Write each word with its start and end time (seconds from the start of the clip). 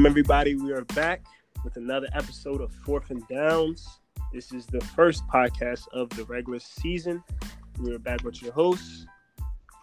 everybody. 0.00 0.56
We 0.56 0.72
are 0.72 0.84
back 0.96 1.24
with 1.64 1.76
another 1.76 2.08
episode 2.12 2.60
of 2.60 2.72
Fourth 2.72 3.10
and 3.10 3.26
Downs. 3.28 3.86
This 4.32 4.52
is 4.52 4.66
the 4.66 4.80
first 4.80 5.26
podcast 5.28 5.86
of 5.92 6.08
the 6.10 6.24
regular 6.24 6.58
season. 6.58 7.22
We 7.78 7.94
are 7.94 7.98
back 7.98 8.24
with 8.24 8.42
your 8.42 8.52
hosts, 8.52 9.06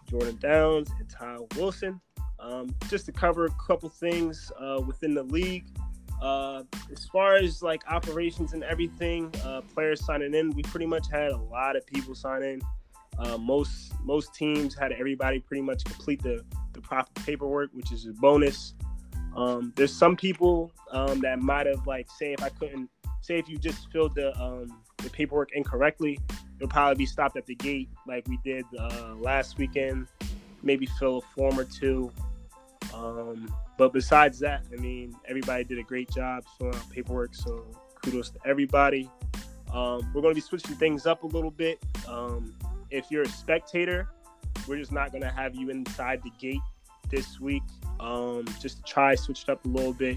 Jordan 0.08 0.36
Downs 0.36 0.90
and 0.98 1.08
Ty 1.08 1.38
Wilson, 1.56 2.00
um, 2.38 2.74
just 2.88 3.06
to 3.06 3.12
cover 3.12 3.46
a 3.46 3.50
couple 3.66 3.88
things 3.88 4.52
uh, 4.60 4.82
within 4.86 5.14
the 5.14 5.22
league. 5.22 5.64
Uh, 6.20 6.64
as 6.92 7.06
far 7.06 7.36
as 7.36 7.62
like 7.62 7.82
operations 7.88 8.52
and 8.52 8.62
everything, 8.64 9.32
uh, 9.44 9.62
players 9.74 10.04
signing 10.04 10.34
in, 10.34 10.50
we 10.50 10.62
pretty 10.64 10.86
much 10.86 11.06
had 11.10 11.30
a 11.30 11.38
lot 11.38 11.76
of 11.76 11.86
people 11.86 12.14
sign 12.14 12.42
in. 12.42 12.60
Uh, 13.18 13.38
most 13.38 13.92
most 14.04 14.34
teams 14.34 14.74
had 14.74 14.92
everybody 14.92 15.40
pretty 15.40 15.62
much 15.62 15.84
complete 15.84 16.22
the 16.22 16.44
the 16.72 16.80
proper 16.80 17.10
paperwork, 17.22 17.70
which 17.72 17.92
is 17.92 18.06
a 18.06 18.12
bonus. 18.14 18.74
Um, 19.36 19.72
there's 19.76 19.94
some 19.94 20.16
people 20.16 20.72
um, 20.90 21.20
that 21.20 21.40
might 21.40 21.66
have 21.66 21.86
like 21.86 22.08
say 22.10 22.32
if 22.32 22.42
I 22.42 22.48
couldn't 22.48 22.88
say 23.20 23.38
if 23.38 23.48
you 23.48 23.58
just 23.58 23.90
filled 23.90 24.14
the 24.14 24.38
um, 24.40 24.82
the 24.98 25.10
paperwork 25.10 25.50
incorrectly, 25.52 26.18
you'll 26.58 26.68
probably 26.68 26.96
be 26.96 27.06
stopped 27.06 27.36
at 27.36 27.46
the 27.46 27.54
gate 27.54 27.88
like 28.06 28.26
we 28.28 28.38
did 28.44 28.64
uh, 28.78 29.14
last 29.16 29.58
weekend. 29.58 30.08
Maybe 30.62 30.86
fill 30.98 31.18
a 31.18 31.20
form 31.20 31.58
or 31.58 31.64
two. 31.64 32.12
Um, 32.92 33.52
but 33.78 33.92
besides 33.92 34.38
that, 34.40 34.64
I 34.72 34.76
mean, 34.76 35.14
everybody 35.26 35.64
did 35.64 35.78
a 35.78 35.82
great 35.82 36.10
job 36.10 36.44
filling 36.58 36.74
out 36.74 36.90
paperwork. 36.90 37.34
So 37.34 37.64
kudos 38.02 38.30
to 38.30 38.38
everybody. 38.44 39.10
Um, 39.72 40.10
we're 40.12 40.22
going 40.22 40.34
to 40.34 40.40
be 40.40 40.40
switching 40.40 40.74
things 40.74 41.06
up 41.06 41.22
a 41.22 41.26
little 41.26 41.50
bit. 41.50 41.78
Um, 42.08 42.54
if 42.90 43.10
you're 43.10 43.22
a 43.22 43.28
spectator, 43.28 44.08
we're 44.66 44.78
just 44.78 44.92
not 44.92 45.12
going 45.12 45.22
to 45.22 45.30
have 45.30 45.54
you 45.54 45.70
inside 45.70 46.22
the 46.22 46.30
gate 46.38 46.60
this 47.10 47.40
week. 47.40 47.62
Um, 47.98 48.46
just 48.60 48.78
to 48.78 48.82
try 48.84 49.14
switch 49.14 49.42
it 49.42 49.48
up 49.50 49.64
a 49.64 49.68
little 49.68 49.92
bit. 49.92 50.16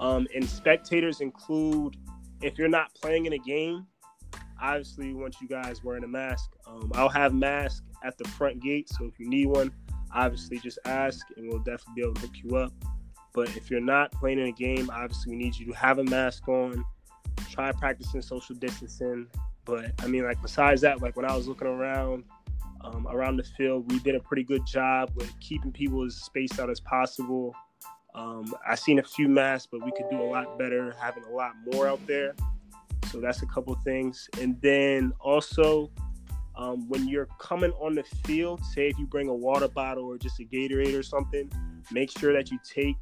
Um, 0.00 0.26
and 0.34 0.48
spectators 0.48 1.20
include 1.20 1.96
if 2.42 2.58
you're 2.58 2.68
not 2.68 2.94
playing 2.94 3.26
in 3.26 3.32
a 3.32 3.38
game, 3.38 3.86
obviously 4.60 5.08
we 5.08 5.14
want 5.14 5.36
you 5.40 5.48
guys 5.48 5.82
wearing 5.82 6.04
a 6.04 6.08
mask. 6.08 6.50
Um, 6.66 6.92
I'll 6.94 7.08
have 7.08 7.34
masks 7.34 7.82
at 8.04 8.18
the 8.18 8.28
front 8.28 8.62
gate, 8.62 8.88
so 8.88 9.04
if 9.06 9.18
you 9.18 9.28
need 9.28 9.46
one, 9.46 9.72
obviously 10.14 10.58
just 10.58 10.78
ask 10.84 11.26
and 11.36 11.48
we'll 11.48 11.58
definitely 11.58 11.94
be 11.96 12.02
able 12.02 12.14
to 12.14 12.20
hook 12.20 12.34
you 12.42 12.56
up. 12.56 12.72
But 13.32 13.48
if 13.56 13.70
you're 13.70 13.80
not 13.80 14.12
playing 14.12 14.38
in 14.38 14.46
a 14.46 14.52
game, 14.52 14.90
obviously 14.92 15.32
we 15.32 15.42
need 15.42 15.56
you 15.56 15.66
to 15.66 15.72
have 15.72 15.98
a 15.98 16.04
mask 16.04 16.46
on. 16.48 16.84
Try 17.50 17.72
practicing 17.72 18.22
social 18.22 18.54
distancing. 18.54 19.26
But 19.64 19.92
I 20.02 20.06
mean, 20.06 20.24
like 20.24 20.40
besides 20.40 20.82
that, 20.82 21.02
like 21.02 21.16
when 21.16 21.24
I 21.24 21.36
was 21.36 21.48
looking 21.48 21.66
around 21.66 22.24
um, 22.84 23.08
around 23.08 23.38
the 23.38 23.42
field, 23.42 23.90
we 23.90 23.98
did 24.00 24.14
a 24.14 24.20
pretty 24.20 24.44
good 24.44 24.66
job 24.66 25.10
with 25.16 25.32
keeping 25.40 25.72
people 25.72 26.04
as 26.04 26.16
spaced 26.16 26.60
out 26.60 26.70
as 26.70 26.80
possible. 26.80 27.54
Um, 28.14 28.54
I 28.66 28.74
seen 28.74 28.98
a 28.98 29.02
few 29.02 29.28
masks, 29.28 29.68
but 29.70 29.84
we 29.84 29.90
could 29.92 30.08
do 30.10 30.20
a 30.20 30.28
lot 30.28 30.58
better, 30.58 30.94
having 31.00 31.24
a 31.24 31.30
lot 31.30 31.52
more 31.72 31.88
out 31.88 32.06
there. 32.06 32.34
So 33.10 33.20
that's 33.20 33.42
a 33.42 33.46
couple 33.46 33.74
things. 33.84 34.28
And 34.40 34.60
then 34.60 35.12
also, 35.20 35.90
um, 36.56 36.88
when 36.88 37.08
you're 37.08 37.28
coming 37.40 37.72
on 37.72 37.94
the 37.94 38.04
field, 38.24 38.60
say 38.72 38.88
if 38.88 38.98
you 38.98 39.06
bring 39.06 39.28
a 39.28 39.34
water 39.34 39.68
bottle 39.68 40.04
or 40.04 40.18
just 40.18 40.38
a 40.40 40.44
Gatorade 40.44 40.96
or 40.96 41.02
something, 41.02 41.50
make 41.90 42.16
sure 42.16 42.32
that 42.32 42.50
you 42.50 42.58
take 42.64 42.96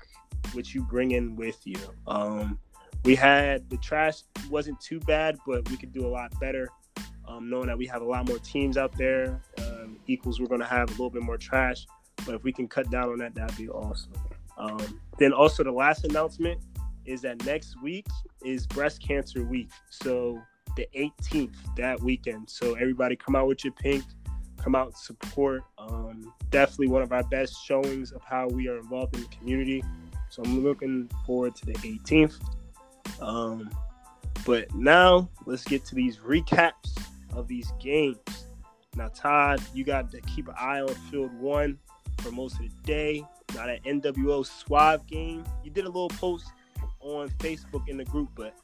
what 0.52 0.74
you 0.74 0.82
bring 0.82 1.12
in 1.12 1.36
with 1.36 1.58
you. 1.64 1.76
Um, 2.06 2.58
we 3.04 3.14
had 3.14 3.68
the 3.68 3.76
trash 3.78 4.22
wasn't 4.48 4.80
too 4.80 5.00
bad, 5.00 5.36
but 5.46 5.68
we 5.70 5.76
could 5.76 5.92
do 5.92 6.06
a 6.06 6.08
lot 6.08 6.32
better. 6.40 6.68
Um, 7.26 7.48
knowing 7.48 7.66
that 7.66 7.78
we 7.78 7.86
have 7.86 8.02
a 8.02 8.04
lot 8.04 8.28
more 8.28 8.38
teams 8.38 8.76
out 8.76 8.96
there, 8.96 9.40
equals 10.06 10.40
we're 10.40 10.46
going 10.46 10.60
to 10.60 10.66
have 10.66 10.88
a 10.88 10.92
little 10.92 11.10
bit 11.10 11.22
more 11.22 11.38
trash. 11.38 11.86
But 12.24 12.34
if 12.34 12.44
we 12.44 12.52
can 12.52 12.68
cut 12.68 12.90
down 12.90 13.08
on 13.08 13.18
that, 13.18 13.34
that'd 13.34 13.56
be 13.56 13.68
awesome. 13.68 14.12
Um, 14.58 15.00
then 15.18 15.32
also 15.32 15.64
the 15.64 15.72
last 15.72 16.04
announcement 16.04 16.60
is 17.04 17.22
that 17.22 17.44
next 17.44 17.80
week 17.82 18.06
is 18.44 18.66
breast 18.66 19.02
cancer 19.02 19.44
week. 19.44 19.70
So 19.90 20.40
the 20.76 20.86
18th 20.96 21.54
that 21.76 22.00
weekend. 22.00 22.48
So 22.48 22.74
everybody 22.74 23.16
come 23.16 23.36
out 23.36 23.48
with 23.48 23.64
your 23.64 23.72
pink, 23.74 24.04
come 24.56 24.74
out 24.74 24.96
support. 24.96 25.64
Um, 25.78 26.32
definitely 26.50 26.88
one 26.88 27.02
of 27.02 27.12
our 27.12 27.24
best 27.24 27.64
showings 27.64 28.12
of 28.12 28.22
how 28.22 28.48
we 28.48 28.68
are 28.68 28.78
involved 28.78 29.16
in 29.16 29.22
the 29.22 29.28
community. 29.28 29.82
So 30.30 30.42
I'm 30.44 30.62
looking 30.62 31.10
forward 31.26 31.54
to 31.56 31.66
the 31.66 31.74
18th. 31.74 32.40
Um, 33.20 33.70
but 34.46 34.74
now 34.74 35.28
let's 35.46 35.64
get 35.64 35.84
to 35.86 35.94
these 35.94 36.18
recaps 36.18 36.96
of 37.34 37.48
these 37.48 37.72
games. 37.80 38.18
Now, 38.96 39.08
Todd, 39.08 39.62
you 39.72 39.84
got 39.84 40.10
to 40.10 40.20
keep 40.22 40.48
an 40.48 40.54
eye 40.58 40.80
on 40.80 40.94
field 41.10 41.32
one 41.40 41.78
for 42.18 42.30
most 42.30 42.54
of 42.54 42.60
the 42.60 42.70
day. 42.84 43.24
Now 43.54 43.66
that 43.66 43.82
NWO 43.84 44.44
Suave 44.46 45.06
game, 45.06 45.44
you 45.64 45.70
did 45.70 45.84
a 45.84 45.88
little 45.88 46.08
post 46.08 46.46
on 47.00 47.28
Facebook 47.38 47.88
in 47.88 47.96
the 47.96 48.04
group, 48.04 48.28
but 48.34 48.54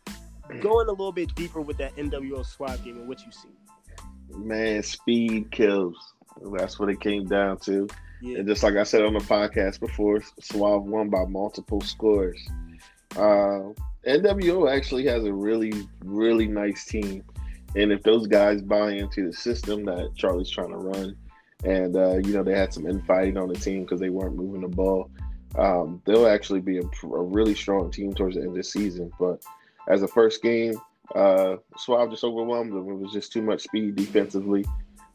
going 0.60 0.86
a 0.88 0.90
little 0.90 1.12
bit 1.12 1.34
deeper 1.34 1.60
with 1.60 1.76
that 1.78 1.94
NWO 1.96 2.44
Suave 2.44 2.82
game 2.84 2.98
and 2.98 3.08
what 3.08 3.24
you 3.24 3.32
see. 3.32 3.48
Man, 4.34 4.82
speed 4.82 5.50
kills. 5.50 6.14
That's 6.52 6.78
what 6.78 6.88
it 6.88 7.00
came 7.00 7.26
down 7.26 7.58
to. 7.60 7.88
Yeah. 8.20 8.38
And 8.38 8.48
just 8.48 8.62
like 8.62 8.76
I 8.76 8.84
said 8.84 9.02
on 9.02 9.14
the 9.14 9.20
podcast 9.20 9.80
before, 9.80 10.22
Suave 10.40 10.84
won 10.84 11.08
by 11.08 11.24
multiple 11.24 11.80
scores. 11.80 12.38
Uh, 13.16 13.72
NWO 14.06 14.74
actually 14.74 15.06
has 15.06 15.24
a 15.24 15.32
really, 15.32 15.72
really 16.04 16.46
nice 16.46 16.84
team. 16.84 17.24
And 17.76 17.92
if 17.92 18.02
those 18.02 18.26
guys 18.26 18.62
buy 18.62 18.92
into 18.92 19.26
the 19.26 19.32
system 19.32 19.84
that 19.84 20.14
Charlie's 20.14 20.50
trying 20.50 20.70
to 20.70 20.78
run, 20.78 21.16
and 21.64 21.96
uh, 21.96 22.16
you 22.18 22.32
know 22.32 22.42
they 22.42 22.56
had 22.56 22.72
some 22.72 22.86
infighting 22.86 23.36
on 23.36 23.48
the 23.48 23.54
team 23.54 23.82
because 23.82 24.00
they 24.00 24.10
weren't 24.10 24.36
moving 24.36 24.62
the 24.62 24.68
ball, 24.68 25.10
um, 25.56 26.00
they'll 26.04 26.26
actually 26.26 26.60
be 26.60 26.78
a, 26.78 26.82
a, 27.04 27.22
really 27.22 27.54
strong 27.54 27.90
team 27.90 28.14
towards 28.14 28.36
the 28.36 28.42
end 28.42 28.50
of 28.50 28.56
the 28.56 28.62
season. 28.62 29.10
But 29.18 29.42
as 29.88 30.02
a 30.02 30.08
first 30.08 30.42
game, 30.42 30.80
uh, 31.14 31.56
just 31.76 32.24
overwhelmed 32.24 32.72
them. 32.72 32.88
It 32.88 32.94
was 32.94 33.12
just 33.12 33.32
too 33.32 33.42
much 33.42 33.62
speed 33.62 33.96
defensively. 33.96 34.64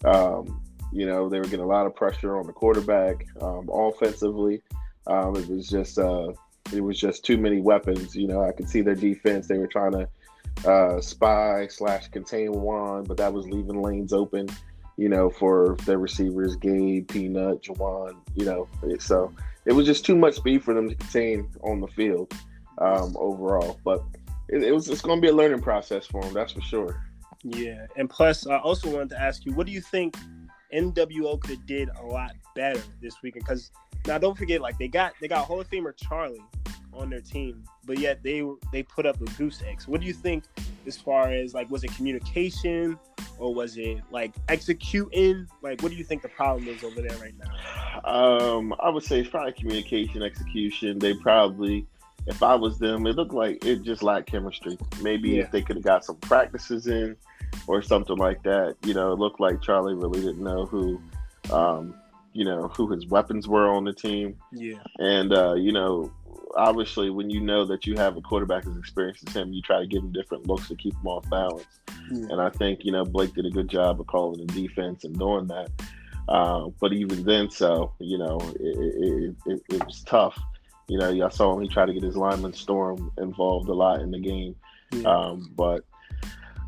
Um, 0.03 0.62
you 0.92 1.06
know, 1.06 1.30
they 1.30 1.40
were 1.40 1.46
getting 1.46 1.62
a 1.62 1.68
lot 1.68 1.86
of 1.86 1.96
pressure 1.96 2.38
on 2.38 2.46
the 2.46 2.53
quarterback. 2.53 3.25
Um, 3.42 3.69
offensively, 3.72 4.62
um, 5.08 5.36
it 5.36 5.47
was 5.47 5.69
just 5.69 5.97
uh, 5.97 6.34
it 6.74 6.81
was 6.81 7.00
just 7.00 7.25
too 7.25 7.38
many 7.38 7.62
weapons. 7.62 8.16
You 8.16 8.28
know, 8.28 8.44
I 8.44 8.52
could 8.52 8.69
see 8.69 8.81
their 8.81 8.96
defense. 8.96 9.47
They 9.47 9.58
were 9.58 9.68
trying 9.68 9.94
to 9.94 10.08
uh, 10.66 11.02
spy 11.02 11.68
slash 11.68 12.08
contain 12.09 12.52
Juan, 12.52 13.04
but 13.04 13.18
that 13.18 13.34
was 13.34 13.46
leaving 13.46 13.81
lanes 13.81 14.14
open. 14.14 14.48
You 14.96 15.09
know, 15.09 15.30
for 15.30 15.76
their 15.86 15.98
receivers, 15.98 16.56
Gabe, 16.56 17.08
Peanut, 17.08 17.64
Juwan. 17.64 18.16
You 18.36 18.46
know, 18.46 18.68
so 19.00 19.34
it 19.66 19.74
was 19.74 19.88
just 19.88 20.06
too 20.06 20.16
much 20.16 20.36
speed 20.36 20.64
for 20.64 20.74
them 20.74 20.88
to 20.90 20.96
contain 20.96 21.50
on 21.62 21.80
the 21.80 21.88
field 21.88 22.31
um, 22.78 23.16
overall. 23.18 23.80
But 23.84 24.04
it, 24.50 24.62
it 24.64 24.72
was 24.72 24.90
it's 24.90 25.02
going 25.02 25.18
to 25.18 25.22
be 25.22 25.30
a 25.30 25.36
learning 25.36 25.62
process 25.62 26.06
for 26.06 26.22
them. 26.22 26.34
That's 26.34 26.54
for 26.54 26.62
sure. 26.62 27.04
Yeah, 27.44 27.88
and 27.98 28.10
plus, 28.10 28.48
I 28.48 28.58
also 28.58 28.90
wanted 28.90 29.10
to 29.10 29.22
ask 29.22 29.46
you, 29.46 29.54
what 29.54 29.66
do 29.66 29.74
you 29.74 29.81
think 29.81 30.16
NWO 30.74 31.40
could 31.40 31.52
have 31.52 31.66
did 31.66 31.90
a 31.90 32.06
lot 32.06 32.31
better 32.56 32.81
this 33.02 33.22
weekend. 33.22 33.46
Because 33.46 33.72
now 34.08 34.18
don't 34.18 34.38
forget, 34.38 34.62
like 34.62 34.78
they 34.78 34.88
got 34.88 35.14
they 35.22 35.28
got 35.28 35.46
Hall 35.46 35.62
of 35.62 35.70
Famer 35.70 35.96
Charlie 35.96 36.44
on 36.96 37.09
their 37.09 37.22
team, 37.22 37.64
but 37.86 38.00
yet 38.00 38.22
they 38.24 38.44
they 38.72 38.84
put 38.84 39.06
up 39.06 39.22
a 39.22 39.26
goose 39.38 39.62
egg. 39.66 39.81
What 39.86 40.02
do 40.02 40.08
you 40.08 40.14
think 40.14 40.44
as 40.86 40.98
far 40.98 41.31
as 41.31 41.54
like 41.54 41.70
was 41.70 41.84
it 41.84 41.96
communication 41.96 42.98
or 43.38 43.54
was 43.54 43.78
it 43.78 44.00
like 44.12 44.34
executing? 44.50 45.48
Like 45.62 45.81
what 45.81 45.92
do 45.92 45.98
you 45.98 46.04
think 46.04 46.22
the 46.22 46.30
problem 46.30 46.68
is 46.68 46.84
over 46.84 47.02
there 47.02 47.18
right 47.18 47.34
now? 47.38 48.09
Um, 48.09 48.74
I 48.80 48.90
would 48.90 49.04
say 49.04 49.20
it's 49.20 49.30
probably 49.30 49.54
communication, 49.54 50.22
execution. 50.24 51.00
They 51.00 51.14
probably 51.14 51.88
if 52.26 52.42
I 52.42 52.56
was 52.56 52.80
them, 52.80 53.06
it 53.06 53.16
looked 53.16 53.34
like 53.34 53.66
it 53.66 53.84
just 53.84 54.02
lacked 54.02 54.31
chemistry. 54.31 54.78
Maybe 55.02 55.31
yeah. 55.31 55.44
if 55.44 55.52
they 55.52 55.62
could 55.62 55.75
have 55.75 55.84
got 55.84 56.06
some 56.06 56.16
practices 56.18 56.88
in, 56.88 57.18
or 57.68 57.81
something 57.81 58.18
like 58.18 58.44
that. 58.44 58.75
You 58.86 58.94
know, 58.94 59.12
it 59.12 59.20
looked 59.20 59.40
like 59.40 59.62
Charlie 59.62 59.96
really 59.96 60.22
didn't 60.22 60.44
know 60.44 60.66
who, 60.66 61.02
um, 61.52 61.96
you 62.34 62.46
know, 62.46 62.68
who 62.75 62.92
his 62.92 63.07
weapons 63.07 63.48
were 63.48 63.69
on 63.69 63.84
the 63.84 63.94
team. 63.94 64.38
Yeah. 64.52 64.80
And 65.00 65.34
uh, 65.34 65.54
you 65.54 65.72
know, 65.72 66.12
obviously, 66.56 67.10
when 67.10 67.30
you 67.30 67.40
know 67.40 67.66
that 67.66 67.86
you 67.86 67.96
have 67.96 68.18
a 68.18 68.22
quarterback 68.22 68.66
as 68.68 68.78
experienced 68.78 69.28
as 69.28 69.36
him, 69.36 69.54
you 69.54 69.62
try 69.62 69.80
to 69.80 69.88
give 69.88 70.04
him 70.04 70.12
different 70.12 70.48
looks 70.48 70.68
to 70.68 70.75
keep 70.75 70.94
him 70.94 71.07
off 71.07 71.30
balance. 71.30 71.66
Yeah. 72.12 72.28
And 72.30 72.42
I 72.42 72.50
think 72.50 72.84
you 72.84 72.92
know 72.92 73.06
Blake 73.06 73.34
did 73.34 73.46
a 73.46 73.52
good 73.52 73.69
job 73.69 74.00
of 74.00 74.07
calling 74.07 74.46
the 74.46 74.54
defense 74.54 75.04
and 75.04 75.18
doing 75.18 75.48
that. 75.48 75.69
Uh, 76.28 76.69
but 76.80 76.94
even 76.94 77.24
then, 77.24 77.50
so 77.50 77.94
you 78.00 78.18
know, 78.18 78.40
it, 78.60 78.78
it, 78.78 79.36
it, 79.46 79.62
it 79.69 79.86
was 79.86 80.04
tough. 80.04 80.40
You 80.88 80.98
know, 80.98 81.25
I 81.25 81.30
saw 81.30 81.56
him. 81.56 81.62
He 81.62 81.68
tried 81.68 81.88
to 81.88 81.94
get 81.94 82.04
his 82.04 82.18
lineman 82.18 82.54
Storm 82.54 83.12
involved 83.18 83.69
a 83.69 83.74
lot 83.74 84.02
in 84.02 84.12
the 84.12 84.19
game. 84.19 84.56
Yeah. 84.92 85.10
Um, 85.10 85.52
but 85.56 85.86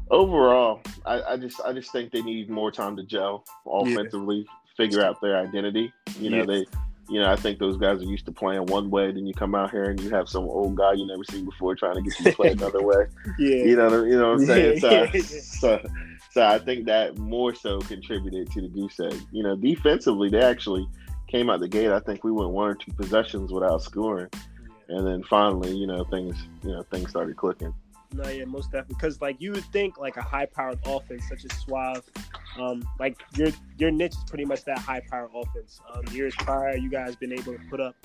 overall, 0.10 0.82
I, 1.06 1.22
I, 1.22 1.38
just 1.38 1.60
I 1.66 1.74
just 1.74 1.92
think 1.92 2.12
they 2.12 2.22
need 2.22 2.50
more 2.50 2.72
time 2.72 2.96
to 2.98 3.04
gel 3.04 3.46
offensively. 3.66 4.48
Figure 4.78 5.04
out 5.04 5.22
their 5.22 5.38
identity. 5.38 5.94
You 6.20 6.30
know, 6.30 6.46
they 6.46 6.66
you 7.10 7.20
know, 7.20 7.32
I 7.32 7.36
think 7.36 7.60
those 7.60 7.78
guys 7.78 8.02
are 8.02 8.06
used 8.06 8.26
to 8.26 8.32
playing 8.32 8.66
one 8.66 8.90
way, 8.90 9.12
then 9.12 9.28
you 9.28 9.34
come 9.34 9.54
out 9.54 9.70
here 9.70 9.84
and 9.84 10.00
you 10.00 10.10
have 10.10 10.28
some 10.28 10.46
old 10.46 10.76
guy 10.76 10.94
you 10.94 11.06
never 11.06 11.24
seen 11.24 11.46
before 11.46 11.76
trying 11.76 11.96
to 11.96 12.02
get 12.02 12.20
you 12.20 12.26
to 12.26 12.32
play 12.36 12.50
another 12.50 12.82
way. 12.86 13.06
Yeah. 13.38 13.58
You 13.58 13.76
know 13.76 14.04
you 14.04 14.18
know 14.18 14.32
what 14.32 14.40
I'm 14.40 14.46
saying? 14.46 14.80
So, 14.80 15.08
so 15.20 15.88
so 16.32 16.44
I 16.44 16.58
think 16.60 16.86
that 16.86 17.18
more 17.18 17.54
so 17.54 17.80
contributed 17.82 18.52
to 18.52 18.62
the 18.62 18.68
goose 18.70 19.00
egg. 19.00 19.20
You 19.32 19.44
know, 19.44 19.56
defensively 19.56 20.30
they 20.30 20.42
actually 20.42 20.88
came 21.28 21.50
out 21.50 21.60
the 21.60 21.68
gate. 21.68 21.92
I 21.92 22.00
think 22.00 22.24
we 22.24 22.32
went 22.32 22.50
one 22.52 22.70
or 22.70 22.76
two 22.76 22.92
possessions 22.94 23.52
without 23.52 23.84
scoring. 23.84 24.30
And 24.88 25.06
then 25.06 25.24
finally, 25.24 25.76
you 25.76 25.88
know, 25.88 26.04
things 26.06 26.36
you 26.64 26.72
know 26.72 26.84
things 26.84 27.10
started 27.10 27.38
clicking. 27.38 27.74
No, 28.16 28.30
yeah, 28.30 28.46
most 28.46 28.72
definitely. 28.72 28.96
Because 28.96 29.22
like 29.22 29.36
you 29.40 29.52
would 29.52 29.66
think, 29.66 29.98
like 29.98 30.16
a 30.16 30.22
high-powered 30.22 30.80
offense 30.86 31.24
such 31.28 31.44
as 31.44 31.52
Suave, 31.60 32.04
um, 32.58 32.88
like 33.00 33.22
your 33.36 33.50
your 33.78 33.92
niche 33.92 34.14
is 34.14 34.24
pretty 34.28 34.46
much 34.46 34.64
that 34.66 34.80
high-powered 34.80 35.32
offense. 35.36 35.82
Um, 35.94 36.06
years 36.14 36.34
prior, 36.38 36.78
you 36.78 36.90
guys 36.90 37.16
been 37.16 37.34
able 37.34 37.54
to 37.54 37.60
put 37.70 37.82
up 37.82 37.96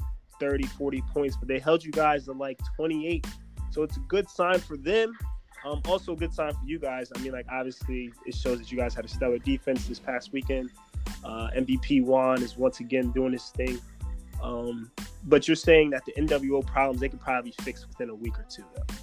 30, 0.40 0.66
40 0.66 1.02
points, 1.12 1.36
but 1.36 1.46
they 1.46 1.60
held 1.60 1.84
you 1.84 1.92
guys 1.92 2.24
to 2.24 2.32
like 2.32 2.58
28. 2.76 3.24
So 3.70 3.84
it's 3.84 3.96
a 3.96 4.00
good 4.00 4.28
sign 4.28 4.58
for 4.58 4.76
them. 4.76 5.16
Um, 5.64 5.80
also 5.86 6.14
a 6.14 6.16
good 6.16 6.32
sign 6.32 6.52
for 6.54 6.64
you 6.64 6.80
guys. 6.80 7.12
I 7.14 7.20
mean, 7.20 7.32
like 7.32 7.46
obviously 7.50 8.12
it 8.26 8.34
shows 8.34 8.58
that 8.58 8.72
you 8.72 8.78
guys 8.78 8.94
had 8.94 9.04
a 9.04 9.08
stellar 9.08 9.38
defense 9.38 9.86
this 9.86 10.00
past 10.00 10.32
weekend. 10.32 10.70
Uh, 11.22 11.50
MVP 11.56 12.02
Juan 12.02 12.42
is 12.42 12.56
once 12.56 12.80
again 12.80 13.12
doing 13.12 13.32
his 13.32 13.44
thing. 13.50 13.78
Um, 14.42 14.90
but 15.24 15.46
you're 15.46 15.54
saying 15.54 15.90
that 15.90 16.02
the 16.06 16.12
NWO 16.12 16.66
problems 16.66 17.00
they 17.00 17.10
could 17.10 17.20
probably 17.20 17.52
fix 17.60 17.86
within 17.86 18.08
a 18.08 18.14
week 18.14 18.38
or 18.38 18.46
two, 18.48 18.64
though. 18.74 18.94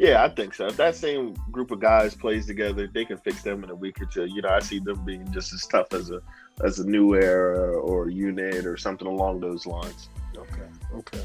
Yeah, 0.00 0.24
I 0.24 0.30
think 0.30 0.54
so. 0.54 0.66
If 0.66 0.78
that 0.78 0.96
same 0.96 1.34
group 1.52 1.70
of 1.72 1.78
guys 1.78 2.14
plays 2.14 2.46
together, 2.46 2.86
they 2.86 3.04
can 3.04 3.18
fix 3.18 3.42
them 3.42 3.62
in 3.62 3.68
a 3.68 3.74
week 3.74 4.00
or 4.00 4.06
two. 4.06 4.24
You 4.24 4.40
know, 4.40 4.48
I 4.48 4.60
see 4.60 4.78
them 4.78 5.04
being 5.04 5.30
just 5.30 5.52
as 5.52 5.66
tough 5.66 5.92
as 5.92 6.10
a 6.10 6.22
as 6.64 6.78
a 6.78 6.88
new 6.88 7.14
era 7.14 7.78
or 7.78 8.08
unit 8.08 8.64
or 8.64 8.78
something 8.78 9.06
along 9.06 9.40
those 9.40 9.66
lines. 9.66 10.08
Okay. 10.34 10.62
Okay. 10.94 11.22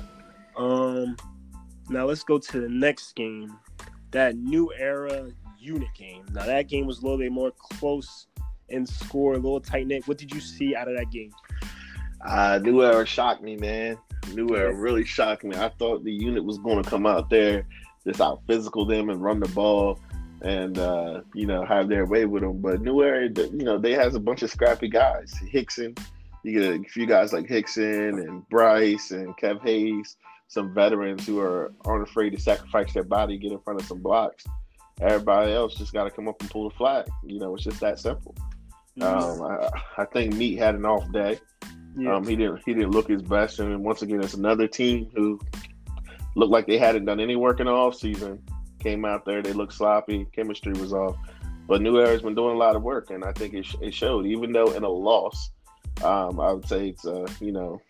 Um 0.57 1.15
now 1.87 2.03
let's 2.03 2.23
go 2.23 2.37
to 2.37 2.59
the 2.59 2.67
next 2.67 3.15
game. 3.15 3.57
That 4.11 4.35
new 4.35 4.73
era 4.77 5.31
unit 5.57 5.93
game. 5.97 6.25
Now 6.33 6.45
that 6.45 6.67
game 6.67 6.85
was 6.85 6.99
a 6.99 7.03
little 7.03 7.19
bit 7.19 7.31
more 7.31 7.51
close 7.57 8.27
in 8.67 8.85
score, 8.85 9.35
a 9.35 9.37
little 9.37 9.61
tight 9.61 9.87
knit. 9.87 10.05
What 10.05 10.17
did 10.17 10.33
you 10.33 10.41
see 10.41 10.75
out 10.75 10.89
of 10.89 10.97
that 10.97 11.09
game? 11.11 11.31
Uh 12.19 12.59
new 12.61 12.83
era 12.83 13.05
shocked 13.05 13.41
me, 13.41 13.55
man. 13.55 13.97
New 14.33 14.53
era 14.53 14.75
really 14.75 15.05
shocked 15.05 15.45
me. 15.45 15.55
I 15.55 15.69
thought 15.79 16.03
the 16.03 16.11
unit 16.11 16.43
was 16.43 16.57
going 16.57 16.83
to 16.83 16.89
come 16.89 17.05
out 17.05 17.29
there 17.29 17.65
just 18.05 18.21
out 18.21 18.41
physical 18.47 18.85
them 18.85 19.09
and 19.09 19.21
run 19.21 19.39
the 19.39 19.49
ball 19.49 19.99
and 20.41 20.77
uh, 20.77 21.21
you 21.33 21.45
know 21.45 21.65
have 21.65 21.89
their 21.89 22.05
way 22.05 22.25
with 22.25 22.43
them. 22.43 22.59
But 22.59 22.81
New 22.81 23.03
Era, 23.03 23.29
you 23.29 23.63
know, 23.63 23.77
they 23.77 23.93
has 23.93 24.15
a 24.15 24.19
bunch 24.19 24.43
of 24.43 24.51
scrappy 24.51 24.89
guys. 24.89 25.33
Hickson, 25.49 25.95
you 26.43 26.59
get 26.59 26.79
a 26.79 26.83
few 26.89 27.05
guys 27.05 27.33
like 27.33 27.47
Hickson 27.47 28.19
and 28.19 28.47
Bryce 28.49 29.11
and 29.11 29.35
Kev 29.37 29.61
Hayes, 29.63 30.17
some 30.47 30.73
veterans 30.73 31.25
who 31.25 31.39
are 31.39 31.73
aren't 31.85 32.07
afraid 32.07 32.31
to 32.31 32.39
sacrifice 32.39 32.93
their 32.93 33.03
body, 33.03 33.37
get 33.37 33.51
in 33.51 33.59
front 33.59 33.81
of 33.81 33.87
some 33.87 33.99
blocks. 33.99 34.45
Everybody 35.01 35.51
else 35.51 35.75
just 35.75 35.91
got 35.91 36.05
to 36.05 36.11
come 36.11 36.27
up 36.27 36.39
and 36.39 36.49
pull 36.49 36.69
the 36.69 36.75
flag. 36.75 37.05
You 37.25 37.39
know, 37.39 37.55
it's 37.55 37.63
just 37.63 37.81
that 37.81 37.99
simple. 37.99 38.35
Mm-hmm. 38.97 39.41
Um, 39.41 39.59
I, 39.97 40.01
I, 40.01 40.05
think 40.05 40.35
Meat 40.35 40.55
had 40.55 40.75
an 40.75 40.85
off 40.85 41.11
day. 41.11 41.37
Yeah. 41.97 42.15
Um, 42.15 42.25
he 42.25 42.37
didn't 42.37 42.61
he 42.65 42.73
didn't 42.73 42.91
look 42.91 43.09
his 43.09 43.21
best, 43.21 43.59
and 43.59 43.83
once 43.83 44.01
again, 44.03 44.21
it's 44.21 44.35
another 44.35 44.67
team 44.67 45.09
who 45.15 45.39
looked 46.35 46.51
like 46.51 46.67
they 46.67 46.77
hadn't 46.77 47.05
done 47.05 47.19
any 47.19 47.35
work 47.35 47.59
in 47.59 47.65
the 47.65 47.71
off 47.71 47.95
season. 47.95 48.41
Came 48.79 49.05
out 49.05 49.25
there, 49.25 49.41
they 49.41 49.53
looked 49.53 49.73
sloppy. 49.73 50.27
Chemistry 50.33 50.73
was 50.73 50.93
off. 50.93 51.15
But 51.67 51.81
New 51.81 51.99
Era's 51.99 52.21
been 52.21 52.35
doing 52.35 52.55
a 52.55 52.59
lot 52.59 52.75
of 52.75 52.83
work, 52.83 53.09
and 53.09 53.23
I 53.23 53.31
think 53.31 53.53
it, 53.55 53.65
it 53.81 53.93
showed. 53.93 54.27
Even 54.27 54.51
though 54.51 54.71
in 54.73 54.83
a 54.83 54.89
loss, 54.89 55.49
um, 56.03 56.39
I 56.39 56.53
would 56.53 56.67
say 56.67 56.89
it's 56.89 57.05
a 57.05 57.25
you 57.39 57.51
know 57.51 57.81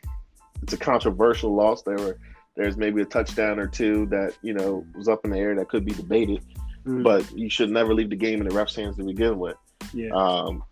it's 0.63 0.74
a 0.74 0.77
controversial 0.77 1.53
loss. 1.53 1.81
There 1.81 1.97
were 1.97 2.18
there's 2.56 2.77
maybe 2.77 3.01
a 3.01 3.06
touchdown 3.06 3.59
or 3.59 3.68
two 3.68 4.06
that 4.07 4.33
you 4.42 4.53
know 4.53 4.86
was 4.95 5.09
up 5.09 5.25
in 5.25 5.31
the 5.31 5.38
air 5.38 5.56
that 5.56 5.68
could 5.68 5.83
be 5.83 5.92
debated, 5.92 6.42
mm. 6.86 7.03
but 7.03 7.30
you 7.38 7.50
should 7.50 7.69
never 7.69 7.94
leave 7.94 8.09
the 8.09 8.15
game 8.15 8.39
in 8.39 8.47
the 8.47 8.53
refs' 8.53 8.75
hands 8.75 8.95
to 8.95 9.03
begin 9.03 9.38
with. 9.38 9.57
Yeah. 9.94 10.12
Um, 10.12 10.63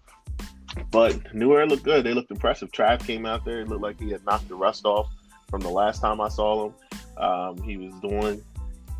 but 0.92 1.34
New 1.34 1.54
Era 1.54 1.66
looked 1.66 1.84
good. 1.84 2.06
They 2.06 2.14
looked 2.14 2.32
impressive. 2.32 2.72
Trav 2.72 3.06
came 3.06 3.26
out 3.26 3.46
there. 3.46 3.62
It 3.62 3.68
looked 3.68 3.84
like 3.84 4.00
he 4.00 4.12
had 4.12 4.26
knocked 4.26 4.48
the 4.48 4.56
rust 4.56 4.86
off 4.86 5.08
from 5.50 5.62
the 5.62 5.70
last 5.70 6.02
time 6.02 6.22
I 6.22 6.30
saw 6.30 6.68
him. 6.68 6.74
Um, 7.18 7.62
he 7.62 7.78
was 7.78 7.94
doing, 8.02 8.44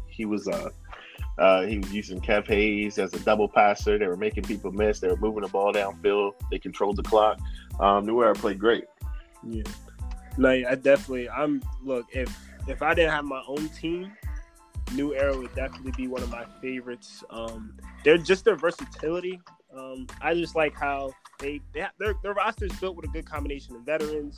he 0.08 0.26
was 0.26 0.48
uh, 0.48 0.70
uh, 1.38 1.64
he 1.64 1.80
was 1.80 1.92
using 1.92 2.22
Kev 2.22 2.48
Hayes 2.48 3.00
as 3.00 3.14
a 3.14 3.20
double 3.20 3.48
passer. 3.48 3.98
They 3.98 4.08
were 4.08 4.18
making 4.18 4.44
people 4.44 4.72
miss. 4.72 5.00
They 5.00 5.08
were 5.08 5.18
moving 5.18 5.42
the 5.42 5.50
ball 5.50 5.74
downfield. 5.74 6.34
They 6.52 6.60
controlled 6.60 6.98
the 6.98 7.04
clock. 7.04 7.40
Um, 7.80 8.06
New 8.06 8.22
Era 8.22 8.36
played 8.36 8.60
great. 8.60 8.86
Yeah, 9.44 9.64
no, 10.38 10.50
I 10.50 10.76
definitely. 10.76 11.30
I'm 11.30 11.62
look 11.82 12.06
if 12.12 12.36
if 12.68 12.82
I 12.82 12.94
didn't 12.94 13.12
have 13.12 13.26
my 13.26 13.42
own 13.48 13.68
team, 13.70 14.12
New 14.94 15.16
Era 15.16 15.36
would 15.36 15.54
definitely 15.56 15.94
be 15.98 16.08
one 16.08 16.22
of 16.22 16.30
my 16.30 16.46
favorites. 16.62 17.24
Um, 17.30 17.78
they're 18.04 18.18
just 18.18 18.46
their 18.46 18.56
versatility. 18.56 19.42
Um, 19.76 20.06
I 20.22 20.36
just 20.36 20.56
like 20.56 20.76
how 20.76 21.14
they, 21.40 21.62
they 21.74 21.80
have, 21.80 21.94
their 21.98 22.14
their 22.22 22.34
roster 22.34 22.66
is 22.66 22.74
built 22.74 22.96
with 22.96 23.06
a 23.06 23.10
good 23.10 23.26
combination 23.26 23.76
of 23.76 23.82
veterans, 23.82 24.38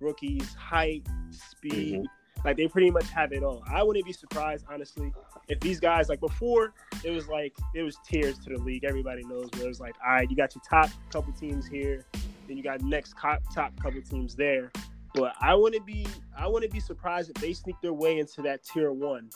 rookies, 0.00 0.54
height, 0.54 1.06
speed. 1.30 2.00
Mm-hmm 2.00 2.04
like 2.44 2.56
they 2.56 2.66
pretty 2.68 2.90
much 2.90 3.08
have 3.10 3.32
it 3.32 3.42
all. 3.42 3.62
I 3.70 3.82
wouldn't 3.82 4.04
be 4.04 4.12
surprised, 4.12 4.64
honestly, 4.68 5.12
if 5.48 5.60
these 5.60 5.80
guys 5.80 6.08
like 6.08 6.20
before 6.20 6.74
it 7.04 7.10
was 7.10 7.28
like 7.28 7.52
it 7.74 7.82
was 7.82 7.96
tiers 8.06 8.38
to 8.40 8.50
the 8.50 8.58
league. 8.58 8.84
Everybody 8.84 9.22
knows 9.24 9.48
where 9.52 9.64
it 9.64 9.68
was 9.68 9.80
like, 9.80 9.94
all 10.04 10.12
right, 10.12 10.30
you 10.30 10.36
got 10.36 10.54
your 10.54 10.62
top 10.68 10.90
couple 11.10 11.32
teams 11.32 11.66
here, 11.66 12.04
then 12.48 12.56
you 12.56 12.62
got 12.62 12.80
next 12.82 13.14
top 13.18 13.80
couple 13.80 14.02
teams 14.02 14.34
there. 14.34 14.70
But 15.14 15.34
I 15.40 15.54
wouldn't 15.54 15.86
be 15.86 16.06
I 16.36 16.46
wouldn't 16.46 16.72
be 16.72 16.80
surprised 16.80 17.30
if 17.30 17.36
they 17.36 17.52
sneak 17.52 17.76
their 17.82 17.92
way 17.92 18.18
into 18.18 18.42
that 18.42 18.64
tier 18.64 18.92
one 18.92 19.30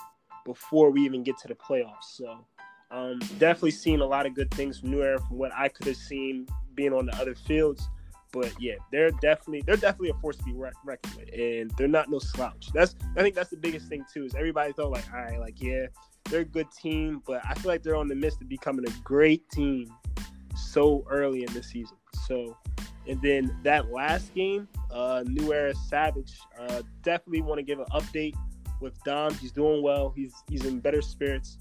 before 0.44 0.90
we 0.90 1.02
even 1.02 1.22
get 1.22 1.36
to 1.38 1.48
the 1.48 1.54
playoffs. 1.54 2.04
So 2.14 2.46
um, 2.90 3.18
definitely 3.38 3.72
seen 3.72 4.00
a 4.00 4.06
lot 4.06 4.26
of 4.26 4.34
good 4.34 4.50
things 4.52 4.78
from 4.78 4.92
New 4.92 5.02
Era 5.02 5.18
from 5.18 5.38
what 5.38 5.52
I 5.54 5.68
could 5.68 5.86
have 5.86 5.96
seen 5.96 6.46
being 6.74 6.92
on 6.92 7.06
the 7.06 7.16
other 7.16 7.34
fields. 7.34 7.88
But 8.36 8.52
yeah, 8.60 8.74
they're 8.92 9.10
definitely 9.12 9.62
they're 9.62 9.76
definitely 9.76 10.10
a 10.10 10.14
force 10.20 10.36
to 10.36 10.44
be 10.44 10.52
reckoned 10.52 11.14
with, 11.16 11.32
and 11.32 11.70
they're 11.78 11.88
not 11.88 12.10
no 12.10 12.18
slouch. 12.18 12.68
That's 12.74 12.94
I 13.16 13.22
think 13.22 13.34
that's 13.34 13.48
the 13.48 13.56
biggest 13.56 13.88
thing 13.88 14.04
too. 14.12 14.24
Is 14.24 14.34
everybody 14.34 14.74
thought 14.74 14.90
like, 14.90 15.10
all 15.10 15.20
right, 15.20 15.40
like 15.40 15.62
yeah, 15.62 15.86
they're 16.28 16.40
a 16.40 16.44
good 16.44 16.70
team, 16.70 17.22
but 17.26 17.40
I 17.46 17.54
feel 17.54 17.70
like 17.70 17.82
they're 17.82 17.96
on 17.96 18.08
the 18.08 18.14
midst 18.14 18.42
of 18.42 18.48
becoming 18.50 18.86
a 18.86 18.92
great 19.02 19.48
team 19.48 19.90
so 20.54 21.02
early 21.08 21.44
in 21.44 21.52
the 21.54 21.62
season. 21.62 21.96
So, 22.26 22.58
and 23.08 23.20
then 23.22 23.56
that 23.62 23.90
last 23.90 24.34
game, 24.34 24.68
uh, 24.90 25.24
New 25.26 25.54
Era 25.54 25.74
Savage, 25.88 26.38
uh, 26.60 26.82
definitely 27.02 27.40
want 27.40 27.58
to 27.58 27.62
give 27.62 27.78
an 27.78 27.86
update 27.94 28.34
with 28.82 29.02
Dom. 29.04 29.32
He's 29.32 29.52
doing 29.52 29.82
well. 29.82 30.12
He's 30.14 30.34
he's 30.50 30.66
in 30.66 30.80
better 30.80 31.00
spirits, 31.00 31.56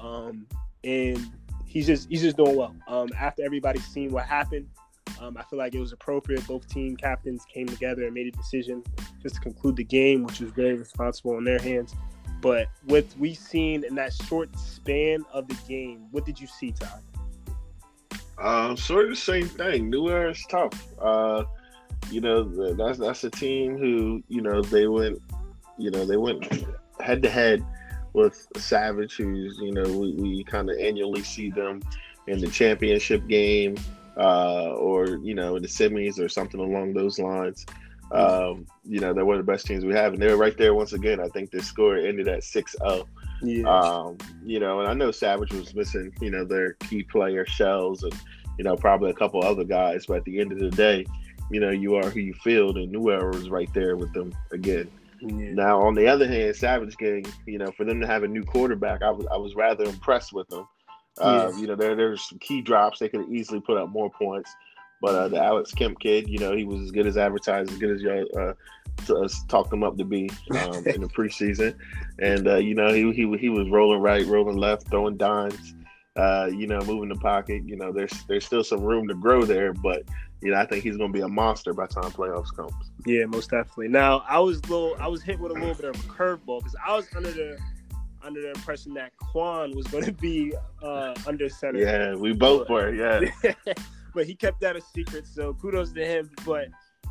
um, 0.00 0.46
and 0.84 1.18
he's 1.66 1.88
just 1.88 2.08
he's 2.08 2.22
just 2.22 2.36
doing 2.36 2.54
well. 2.54 2.76
Um, 2.86 3.08
after 3.18 3.42
everybody's 3.42 3.86
seen 3.86 4.12
what 4.12 4.26
happened, 4.26 4.68
um, 5.20 5.36
I 5.36 5.42
feel 5.44 5.58
like 5.58 5.74
it 5.74 5.80
was 5.80 5.92
appropriate. 5.92 6.46
Both 6.46 6.68
team 6.68 6.96
captains 6.96 7.44
came 7.52 7.66
together 7.66 8.04
and 8.04 8.14
made 8.14 8.26
a 8.26 8.30
decision 8.30 8.82
just 9.22 9.36
to 9.36 9.40
conclude 9.40 9.76
the 9.76 9.84
game, 9.84 10.24
which 10.24 10.40
was 10.40 10.50
very 10.50 10.74
responsible 10.74 11.36
in 11.36 11.44
their 11.44 11.58
hands. 11.58 11.94
But 12.40 12.68
with 12.86 13.14
we 13.18 13.34
seen 13.34 13.84
in 13.84 13.94
that 13.96 14.14
short 14.14 14.58
span 14.58 15.24
of 15.30 15.46
the 15.46 15.56
game, 15.68 16.06
what 16.10 16.24
did 16.24 16.40
you 16.40 16.46
see, 16.46 16.72
Todd? 16.72 17.02
Um, 18.38 18.78
sort 18.78 19.04
of 19.04 19.10
the 19.10 19.16
same 19.16 19.46
thing. 19.46 19.90
New 19.90 20.08
Era 20.08 20.30
is 20.30 20.42
tough. 20.48 20.86
Uh, 20.98 21.44
you 22.10 22.22
know, 22.22 22.44
that's 22.74 22.98
that's 22.98 23.24
a 23.24 23.30
team 23.30 23.76
who 23.76 24.22
you 24.28 24.40
know 24.40 24.62
they 24.62 24.86
went, 24.86 25.20
you 25.76 25.90
know, 25.90 26.06
they 26.06 26.16
went 26.16 26.66
head 27.00 27.22
to 27.22 27.28
head 27.28 27.62
with 28.14 28.48
Savage, 28.56 29.16
who's 29.16 29.58
you 29.58 29.72
know 29.72 29.82
we, 29.82 30.12
we 30.14 30.44
kind 30.44 30.70
of 30.70 30.78
annually 30.78 31.22
see 31.22 31.50
them 31.50 31.82
in 32.26 32.40
the 32.40 32.48
championship 32.48 33.26
game 33.28 33.76
uh, 34.20 34.74
or 34.74 35.06
you 35.06 35.34
know 35.34 35.56
in 35.56 35.62
the 35.62 35.68
semis 35.68 36.20
or 36.20 36.28
something 36.28 36.60
along 36.60 36.92
those 36.92 37.18
lines. 37.18 37.66
Um, 38.12 38.66
you 38.84 38.98
know, 38.98 39.14
they're 39.14 39.24
one 39.24 39.38
of 39.38 39.46
the 39.46 39.52
best 39.52 39.66
teams 39.66 39.84
we 39.84 39.94
have, 39.94 40.12
and 40.12 40.20
they're 40.20 40.36
right 40.36 40.56
there 40.56 40.74
once 40.74 40.92
again. 40.92 41.20
I 41.20 41.28
think 41.28 41.52
their 41.52 41.62
score 41.62 41.96
ended 41.96 42.26
at 42.26 42.40
6-0. 42.40 43.06
Yeah. 43.42 43.68
Um, 43.68 44.18
you 44.44 44.58
know, 44.58 44.80
and 44.80 44.88
I 44.88 44.94
know 44.94 45.12
Savage 45.12 45.52
was 45.52 45.74
missing, 45.76 46.12
you 46.20 46.30
know, 46.30 46.44
their 46.44 46.72
key 46.72 47.04
player 47.04 47.46
shells 47.46 48.02
and, 48.02 48.12
you 48.58 48.64
know, 48.64 48.74
probably 48.74 49.10
a 49.10 49.14
couple 49.14 49.44
other 49.44 49.62
guys, 49.62 50.06
but 50.06 50.18
at 50.18 50.24
the 50.24 50.40
end 50.40 50.50
of 50.50 50.58
the 50.58 50.70
day, 50.70 51.06
you 51.50 51.60
know, 51.60 51.70
you 51.70 51.94
are 51.94 52.10
who 52.10 52.20
you 52.20 52.34
field, 52.34 52.78
and 52.78 52.90
New 52.90 53.10
Era 53.10 53.28
was 53.28 53.48
right 53.48 53.72
there 53.74 53.96
with 53.96 54.12
them 54.12 54.32
again. 54.52 54.90
Yeah. 55.20 55.52
Now, 55.52 55.82
on 55.82 55.94
the 55.94 56.06
other 56.06 56.26
hand, 56.26 56.56
Savage 56.56 56.96
game, 56.96 57.24
you 57.46 57.58
know, 57.58 57.70
for 57.72 57.84
them 57.84 58.00
to 58.00 58.06
have 58.06 58.22
a 58.22 58.28
new 58.28 58.42
quarterback, 58.42 59.02
I 59.02 59.10
was 59.10 59.26
I 59.30 59.36
was 59.36 59.54
rather 59.54 59.84
impressed 59.84 60.32
with 60.32 60.48
them. 60.48 60.66
Uh, 61.18 61.52
You 61.56 61.66
know, 61.66 61.76
there 61.76 61.94
there's 61.94 62.28
some 62.28 62.38
key 62.38 62.60
drops. 62.60 62.98
They 62.98 63.08
could 63.08 63.28
easily 63.30 63.60
put 63.60 63.76
up 63.76 63.88
more 63.88 64.10
points. 64.10 64.54
But 65.00 65.14
uh, 65.14 65.28
the 65.28 65.42
Alex 65.42 65.72
Kemp 65.72 65.98
kid, 65.98 66.28
you 66.28 66.38
know, 66.38 66.54
he 66.54 66.64
was 66.64 66.82
as 66.82 66.90
good 66.90 67.06
as 67.06 67.16
advertised, 67.16 67.72
as 67.72 67.78
good 67.78 67.90
as 67.90 68.02
y'all 68.02 68.26
uh, 68.38 68.52
to 69.06 69.16
us 69.16 69.42
talked 69.48 69.72
him 69.72 69.82
up 69.82 69.96
to 69.96 70.04
be 70.04 70.28
um, 70.50 70.86
in 70.86 71.00
the 71.00 71.08
preseason. 71.16 71.74
And 72.18 72.46
uh, 72.46 72.56
you 72.56 72.74
know, 72.74 72.92
he, 72.92 73.10
he 73.12 73.38
he 73.38 73.48
was 73.48 73.68
rolling 73.70 74.00
right, 74.00 74.26
rolling 74.26 74.58
left, 74.58 74.88
throwing 74.88 75.16
dimes. 75.16 75.74
Uh, 76.16 76.50
you 76.52 76.66
know, 76.66 76.80
moving 76.80 77.08
the 77.08 77.14
pocket. 77.14 77.62
You 77.64 77.76
know, 77.76 77.92
there's 77.92 78.12
there's 78.28 78.44
still 78.44 78.64
some 78.64 78.82
room 78.82 79.08
to 79.08 79.14
grow 79.14 79.44
there, 79.44 79.72
but 79.72 80.02
you 80.42 80.50
know, 80.50 80.58
I 80.58 80.66
think 80.66 80.82
he's 80.82 80.96
going 80.96 81.12
to 81.12 81.16
be 81.16 81.22
a 81.22 81.28
monster 81.28 81.72
by 81.72 81.86
time 81.86 82.10
playoffs 82.10 82.54
comes. 82.54 82.72
Yeah, 83.06 83.26
most 83.26 83.50
definitely. 83.50 83.88
Now, 83.88 84.22
I 84.28 84.38
was 84.38 84.60
little, 84.68 84.96
I 84.98 85.06
was 85.06 85.22
hit 85.22 85.38
with 85.38 85.52
a 85.52 85.54
little 85.54 85.74
bit 85.74 85.84
of 85.84 85.96
a 85.96 86.08
curveball 86.08 86.60
because 86.60 86.76
I 86.84 86.94
was 86.94 87.06
under 87.14 87.30
the 87.30 87.58
under 88.22 88.40
the 88.40 88.50
impression 88.50 88.94
that 88.94 89.12
Quan 89.16 89.74
was 89.74 89.86
going 89.86 90.04
to 90.04 90.12
be 90.12 90.54
uh, 90.82 91.14
under 91.26 91.48
center. 91.48 91.80
Yeah, 91.80 92.14
we 92.14 92.32
both 92.32 92.68
were. 92.68 92.92
Yeah, 92.94 93.30
but 94.14 94.26
he 94.26 94.34
kept 94.34 94.60
that 94.60 94.76
a 94.76 94.80
secret. 94.80 95.26
So 95.26 95.54
kudos 95.54 95.92
to 95.92 96.04
him. 96.04 96.30
But 96.44 96.68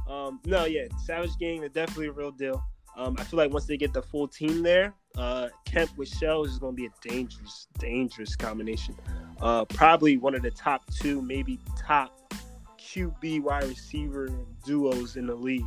um, 0.07 0.39
no, 0.45 0.65
yeah, 0.65 0.87
Savage 1.05 1.37
Gang 1.39 1.63
is 1.63 1.71
definitely 1.71 2.07
a 2.07 2.11
real 2.11 2.31
deal. 2.31 2.63
Um, 2.97 3.15
I 3.17 3.23
feel 3.23 3.37
like 3.37 3.51
once 3.51 3.65
they 3.65 3.77
get 3.77 3.93
the 3.93 4.01
full 4.01 4.27
team 4.27 4.61
there, 4.63 4.93
uh, 5.17 5.49
Kemp 5.65 5.95
with 5.97 6.09
Shells 6.09 6.49
is 6.49 6.59
going 6.59 6.75
to 6.75 6.81
be 6.81 6.87
a 6.87 7.07
dangerous, 7.07 7.67
dangerous 7.77 8.35
combination. 8.35 8.95
Uh, 9.39 9.63
probably 9.65 10.17
one 10.17 10.35
of 10.35 10.41
the 10.41 10.51
top 10.51 10.83
two, 10.93 11.21
maybe 11.21 11.59
top 11.77 12.33
QB 12.77 13.41
wide 13.43 13.65
receiver 13.65 14.29
duos 14.65 15.15
in 15.15 15.27
the 15.27 15.35
league. 15.35 15.65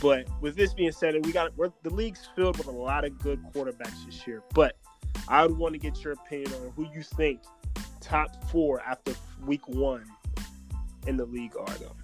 But 0.00 0.26
with 0.40 0.56
this 0.56 0.72
being 0.72 0.92
said, 0.92 1.14
we 1.24 1.32
got 1.32 1.52
the 1.56 1.90
league's 1.90 2.28
filled 2.34 2.58
with 2.58 2.66
a 2.66 2.72
lot 2.72 3.04
of 3.04 3.18
good 3.18 3.42
quarterbacks 3.52 4.06
this 4.06 4.26
year. 4.26 4.42
But 4.54 4.76
I 5.28 5.46
would 5.46 5.56
want 5.56 5.74
to 5.74 5.78
get 5.78 6.02
your 6.02 6.14
opinion 6.14 6.52
on 6.54 6.72
who 6.76 6.86
you 6.94 7.02
think 7.02 7.40
top 8.00 8.50
four 8.50 8.80
after 8.80 9.14
week 9.44 9.66
one 9.68 10.04
in 11.06 11.16
the 11.16 11.26
league 11.26 11.54
are 11.58 11.74
though. 11.74 11.96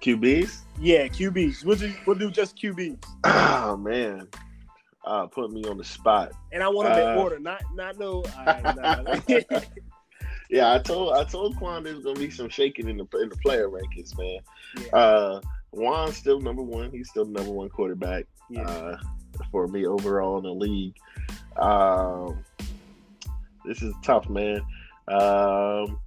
QBs? 0.00 0.60
Yeah, 0.80 1.06
QBs. 1.08 1.64
We'll 1.64 1.76
do, 1.76 1.92
we'll 2.06 2.18
do 2.18 2.30
just 2.30 2.56
QBs. 2.56 3.02
Oh 3.24 3.76
man. 3.76 4.28
Uh, 5.04 5.26
put 5.26 5.50
me 5.50 5.64
on 5.64 5.76
the 5.76 5.84
spot. 5.84 6.32
And 6.52 6.62
I 6.62 6.68
want 6.68 6.88
them 6.88 7.08
uh, 7.08 7.12
in 7.12 7.18
order, 7.18 7.38
not 7.38 7.62
not 7.74 7.98
no. 7.98 8.24
Right, 8.46 9.46
yeah, 10.50 10.72
I 10.72 10.78
told 10.78 11.12
I 11.12 11.24
told 11.24 11.56
Quan 11.56 11.84
there's 11.84 12.04
gonna 12.04 12.18
be 12.18 12.30
some 12.30 12.48
shaking 12.48 12.88
in 12.88 12.96
the 12.96 13.06
in 13.18 13.28
the 13.28 13.36
player 13.36 13.68
rankings, 13.68 14.16
man. 14.16 14.38
Yeah. 14.78 14.96
Uh, 14.96 15.40
Juan's 15.74 16.16
still 16.16 16.40
number 16.40 16.62
one. 16.62 16.90
He's 16.90 17.08
still 17.08 17.24
number 17.24 17.50
one 17.50 17.68
quarterback 17.68 18.26
yeah. 18.48 18.62
uh, 18.62 18.96
for 19.50 19.66
me 19.68 19.86
overall 19.86 20.38
in 20.38 20.44
the 20.44 20.54
league. 20.54 20.96
Um, 21.56 22.44
this 23.64 23.82
is 23.82 23.94
tough, 24.02 24.28
man. 24.28 24.60
Um, 25.08 25.98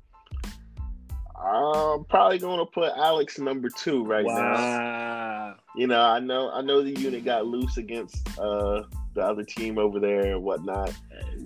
I'm 1.40 2.04
probably 2.06 2.40
going 2.40 2.60
to 2.60 2.66
put 2.66 2.92
Alex 2.96 3.40
number 3.40 3.70
two 3.70 4.04
right 4.04 4.26
wow. 4.26 4.54
now. 4.54 5.56
You 5.76 5.88
know, 5.88 6.02
I 6.02 6.20
know, 6.20 6.52
I 6.52 6.62
know 6.62 6.82
the 6.82 7.00
unit 7.00 7.24
got 7.24 7.46
loose 7.46 7.78
against 7.78 8.28
uh, 8.40 8.84
the 9.14 9.22
other 9.22 9.44
team 9.44 9.78
over 9.78 10.00
there 10.00 10.34
and 10.34 10.44
whatnot, 10.44 10.94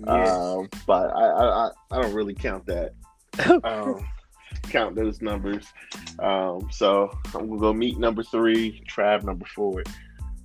yes. 0.06 0.30
um, 0.30 0.68
but 0.86 1.14
I, 1.14 1.24
I, 1.24 1.70
I 1.90 2.02
don't 2.02 2.14
really 2.14 2.34
count 2.34 2.66
that. 2.66 2.94
um, 3.64 4.04
count 4.62 4.94
those 4.94 5.20
numbers. 5.20 5.66
Um, 6.18 6.68
so 6.70 7.10
I'm 7.34 7.48
gonna 7.48 7.60
go 7.60 7.72
meet 7.72 7.98
number 7.98 8.22
three, 8.22 8.82
Trav 8.88 9.24
number 9.24 9.46
four 9.46 9.82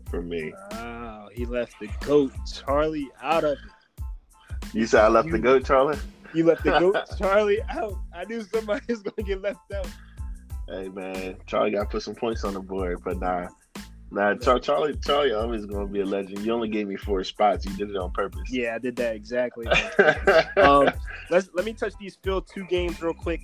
for 0.10 0.22
me. 0.22 0.54
Wow, 0.72 1.30
he 1.34 1.46
left 1.46 1.80
the 1.80 1.90
goat 2.02 2.32
Charlie 2.52 3.10
out 3.22 3.44
of 3.44 3.54
it. 3.54 4.04
You 4.74 4.86
said 4.86 5.04
I 5.04 5.08
left 5.08 5.28
you, 5.28 5.34
the 5.34 5.40
goat 5.40 5.66
Charlie. 5.66 5.98
You 6.34 6.46
left 6.46 6.64
the 6.64 6.80
goat 6.80 6.98
Charlie 7.18 7.62
out. 7.70 7.98
I 8.14 8.26
knew 8.26 8.42
somebody 8.44 8.86
was 8.90 9.02
gonna 9.02 9.28
get 9.28 9.42
left 9.42 9.72
out. 9.74 9.88
Hey 10.68 10.90
man, 10.90 11.38
Charlie 11.46 11.72
got 11.72 11.84
to 11.84 11.86
put 11.88 12.04
some 12.04 12.16
points 12.16 12.44
on 12.44 12.54
the 12.54 12.60
board, 12.60 13.00
but 13.04 13.20
nah. 13.20 13.48
Nah, 14.10 14.36
Char- 14.36 14.60
Charlie, 14.60 14.96
Charlie 15.04 15.34
always 15.34 15.66
gonna 15.66 15.88
be 15.88 16.00
a 16.00 16.06
legend. 16.06 16.40
You 16.40 16.54
only 16.54 16.70
gave 16.70 16.88
me 16.88 16.96
four 16.96 17.24
spots. 17.26 17.66
You 17.66 17.76
did 17.76 17.90
it 17.90 17.98
on 17.98 18.12
purpose. 18.12 18.50
Yeah, 18.50 18.76
I 18.76 18.78
did 18.78 18.96
that 18.98 19.16
exactly. 19.16 19.68
um, 20.58 20.90
let's 21.30 21.50
let 21.54 21.66
me 21.66 21.74
touch 21.74 21.94
these 22.00 22.18
field 22.24 22.48
two 22.48 22.66
games 22.66 23.02
real 23.02 23.14
quick. 23.14 23.42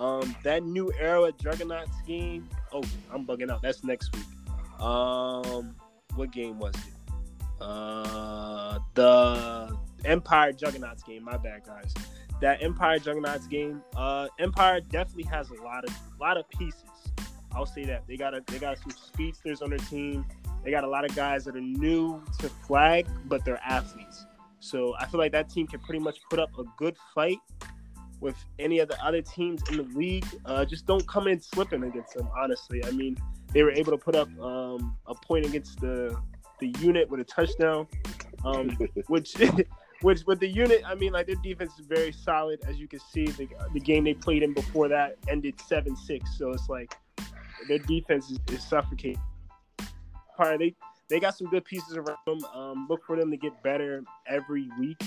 Um, 0.00 0.34
that 0.44 0.64
new 0.64 0.90
era 0.98 1.30
juggernaut 1.38 1.86
game. 2.06 2.48
Oh, 2.72 2.82
I'm 3.12 3.26
bugging 3.26 3.50
out. 3.50 3.60
That's 3.60 3.84
next 3.84 4.16
week. 4.16 4.24
Um, 4.80 5.76
what 6.14 6.32
game 6.32 6.58
was 6.58 6.74
it? 6.74 7.12
Uh, 7.60 8.78
the 8.94 9.76
Empire 10.06 10.52
Juggernauts 10.52 11.02
game. 11.02 11.22
My 11.24 11.36
bad, 11.36 11.64
guys. 11.66 11.92
That 12.40 12.62
Empire 12.62 12.98
Juggernauts 12.98 13.46
game. 13.46 13.82
Uh, 13.94 14.28
Empire 14.38 14.80
definitely 14.80 15.24
has 15.24 15.50
a 15.50 15.62
lot 15.62 15.84
of 15.84 15.94
lot 16.18 16.38
of 16.38 16.48
pieces. 16.48 16.84
I'll 17.52 17.66
say 17.66 17.84
that 17.84 18.06
they 18.06 18.16
got 18.16 18.32
a 18.32 18.42
they 18.46 18.58
got 18.58 18.78
some 18.78 18.92
speedsters 18.92 19.60
on 19.60 19.68
their 19.68 19.78
team. 19.80 20.24
They 20.64 20.70
got 20.70 20.84
a 20.84 20.88
lot 20.88 21.04
of 21.04 21.14
guys 21.14 21.44
that 21.44 21.56
are 21.56 21.60
new 21.60 22.22
to 22.38 22.48
flag, 22.48 23.06
but 23.26 23.44
they're 23.44 23.60
athletes. 23.62 24.24
So 24.60 24.94
I 24.98 25.06
feel 25.06 25.20
like 25.20 25.32
that 25.32 25.50
team 25.50 25.66
can 25.66 25.80
pretty 25.80 26.00
much 26.00 26.18
put 26.30 26.38
up 26.38 26.58
a 26.58 26.64
good 26.78 26.96
fight 27.14 27.38
with 28.20 28.36
any 28.58 28.78
of 28.78 28.88
the 28.88 29.02
other 29.04 29.22
teams 29.22 29.62
in 29.70 29.76
the 29.78 29.98
league. 29.98 30.26
Uh, 30.44 30.64
just 30.64 30.86
don't 30.86 31.06
come 31.08 31.26
in 31.26 31.40
slipping 31.40 31.82
against 31.84 32.14
them. 32.14 32.28
Honestly, 32.36 32.84
I 32.84 32.90
mean, 32.90 33.16
they 33.52 33.62
were 33.62 33.72
able 33.72 33.92
to 33.92 33.98
put 33.98 34.14
up 34.14 34.28
um, 34.40 34.96
a 35.06 35.14
point 35.14 35.46
against 35.46 35.80
the 35.80 36.16
the 36.60 36.74
unit 36.80 37.08
with 37.08 37.20
a 37.20 37.24
touchdown, 37.24 37.86
um, 38.44 38.76
which. 39.08 39.34
which 40.02 40.22
with 40.26 40.40
the 40.40 40.48
unit, 40.48 40.82
I 40.86 40.94
mean, 40.94 41.12
like 41.12 41.26
their 41.26 41.36
defense 41.36 41.78
is 41.78 41.84
very 41.84 42.10
solid. 42.10 42.60
As 42.66 42.78
you 42.78 42.88
can 42.88 43.00
see, 43.00 43.26
the, 43.26 43.46
the 43.74 43.80
game 43.80 44.04
they 44.04 44.14
played 44.14 44.42
in 44.42 44.54
before 44.54 44.88
that 44.88 45.16
ended 45.28 45.60
seven 45.60 45.94
six. 45.94 46.38
So 46.38 46.52
it's 46.52 46.70
like 46.70 46.96
their 47.68 47.80
defense 47.80 48.30
is, 48.30 48.38
is 48.50 48.62
suffocating. 48.66 49.20
Part 50.38 50.58
they 50.58 50.74
they 51.10 51.20
got 51.20 51.36
some 51.36 51.48
good 51.48 51.64
pieces 51.64 51.96
around 51.96 52.18
them. 52.24 52.42
Um, 52.54 52.86
look 52.88 53.04
for 53.04 53.16
them 53.16 53.30
to 53.30 53.36
get 53.36 53.62
better 53.62 54.02
every 54.26 54.68
week. 54.78 55.02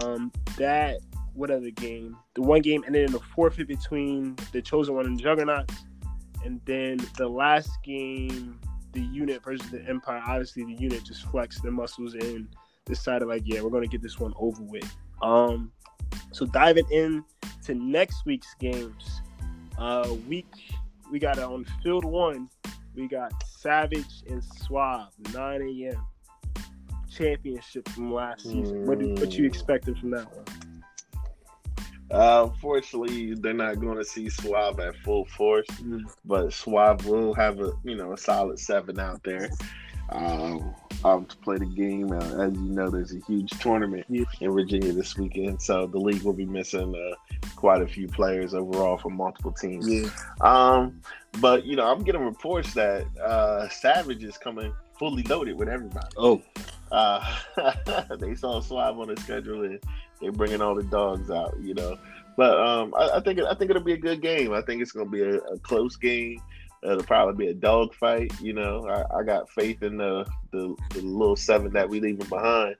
Um, 0.00 0.32
that 0.56 1.00
what 1.36 1.50
other 1.50 1.70
game? 1.70 2.16
The 2.34 2.42
one 2.42 2.62
game 2.62 2.82
ended 2.86 3.10
in 3.10 3.16
a 3.16 3.18
forfeit 3.18 3.68
between 3.68 4.36
the 4.52 4.62
chosen 4.62 4.94
one 4.94 5.06
and 5.06 5.20
Juggernauts, 5.20 5.74
and 6.44 6.60
then 6.64 6.98
the 7.16 7.28
last 7.28 7.70
game, 7.84 8.58
the 8.92 9.00
unit 9.00 9.42
versus 9.44 9.70
the 9.70 9.82
Empire. 9.86 10.22
Obviously, 10.26 10.64
the 10.64 10.74
unit 10.74 11.04
just 11.04 11.24
flexed 11.26 11.62
their 11.62 11.72
muscles 11.72 12.14
and 12.14 12.48
decided 12.84 13.28
like, 13.28 13.42
yeah, 13.44 13.60
we're 13.60 13.70
gonna 13.70 13.86
get 13.86 14.02
this 14.02 14.18
one 14.18 14.32
over 14.38 14.62
with. 14.62 14.90
Um, 15.22 15.72
so 16.32 16.46
diving 16.46 16.86
in 16.90 17.24
to 17.64 17.74
next 17.74 18.24
week's 18.24 18.54
games, 18.54 19.20
uh, 19.78 20.14
week 20.28 20.46
we 21.10 21.18
got 21.18 21.38
on 21.38 21.66
field 21.82 22.04
one, 22.04 22.48
we 22.94 23.08
got 23.08 23.32
Savage 23.46 24.22
and 24.28 24.42
Suave, 24.42 25.08
9 25.32 25.62
a.m. 25.62 26.06
championship 27.10 27.88
from 27.90 28.12
last 28.12 28.42
season. 28.42 28.78
Mm. 28.78 28.86
What, 28.86 28.98
do, 28.98 29.08
what 29.14 29.32
you 29.32 29.44
mm. 29.44 29.48
expected 29.48 29.98
from 29.98 30.10
that 30.10 30.34
one? 30.34 30.44
Uh, 32.10 32.48
unfortunately, 32.52 33.34
they're 33.34 33.52
not 33.52 33.80
going 33.80 33.96
to 33.96 34.04
see 34.04 34.28
Suave 34.28 34.78
at 34.78 34.96
full 34.98 35.24
force, 35.24 35.66
mm. 35.82 36.02
but 36.24 36.52
Suave 36.52 37.04
will 37.06 37.34
have 37.34 37.60
a 37.60 37.72
you 37.82 37.96
know 37.96 38.12
a 38.12 38.18
solid 38.18 38.58
seven 38.58 39.00
out 39.00 39.22
there 39.24 39.50
um, 40.10 40.74
um, 41.04 41.26
to 41.26 41.36
play 41.38 41.58
the 41.58 41.66
game. 41.66 42.12
Uh, 42.12 42.44
as 42.44 42.52
you 42.52 42.70
know, 42.70 42.90
there's 42.90 43.12
a 43.12 43.20
huge 43.26 43.50
tournament 43.58 44.06
in 44.08 44.52
Virginia 44.52 44.92
this 44.92 45.16
weekend, 45.16 45.60
so 45.60 45.86
the 45.86 45.98
league 45.98 46.22
will 46.22 46.32
be 46.32 46.46
missing 46.46 46.94
uh, 46.94 47.36
quite 47.56 47.82
a 47.82 47.86
few 47.86 48.06
players 48.06 48.54
overall 48.54 48.98
from 48.98 49.16
multiple 49.16 49.52
teams. 49.52 49.88
Yeah. 49.88 50.08
Um, 50.40 51.00
but 51.40 51.64
you 51.64 51.76
know, 51.76 51.86
I'm 51.86 52.04
getting 52.04 52.22
reports 52.22 52.72
that 52.74 53.04
uh, 53.18 53.68
Savage 53.68 54.22
is 54.22 54.38
coming 54.38 54.72
fully 54.98 55.22
loaded 55.24 55.58
with 55.58 55.68
everybody. 55.68 56.08
Oh, 56.16 56.42
uh, 56.92 57.36
they 58.18 58.34
saw 58.34 58.60
Suave 58.60 58.98
on 58.98 59.08
the 59.08 59.20
schedule 59.20 59.64
and 59.64 59.80
they're 60.20 60.32
bringing 60.32 60.60
all 60.60 60.74
the 60.74 60.84
dogs 60.84 61.30
out. 61.30 61.54
You 61.60 61.74
know, 61.74 61.98
but 62.36 62.58
um, 62.58 62.94
I, 62.96 63.16
I, 63.16 63.20
think 63.20 63.40
I 63.40 63.54
think 63.54 63.70
it'll 63.70 63.82
be 63.82 63.94
a 63.94 63.98
good 63.98 64.20
game. 64.20 64.52
I 64.52 64.62
think 64.62 64.82
it's 64.82 64.92
going 64.92 65.06
to 65.06 65.12
be 65.12 65.22
a, 65.22 65.38
a 65.38 65.58
close 65.58 65.96
game. 65.96 66.40
It'll 66.82 67.02
probably 67.02 67.46
be 67.46 67.50
a 67.50 67.54
dog 67.54 67.94
fight. 67.94 68.32
You 68.40 68.52
know, 68.52 68.86
I, 68.86 69.18
I 69.18 69.22
got 69.22 69.50
faith 69.50 69.82
in 69.82 69.96
the, 69.96 70.26
the, 70.52 70.76
the 70.90 71.00
little 71.00 71.36
seven 71.36 71.72
that 71.72 71.88
we 71.88 72.00
leaving 72.00 72.28
behind. 72.28 72.76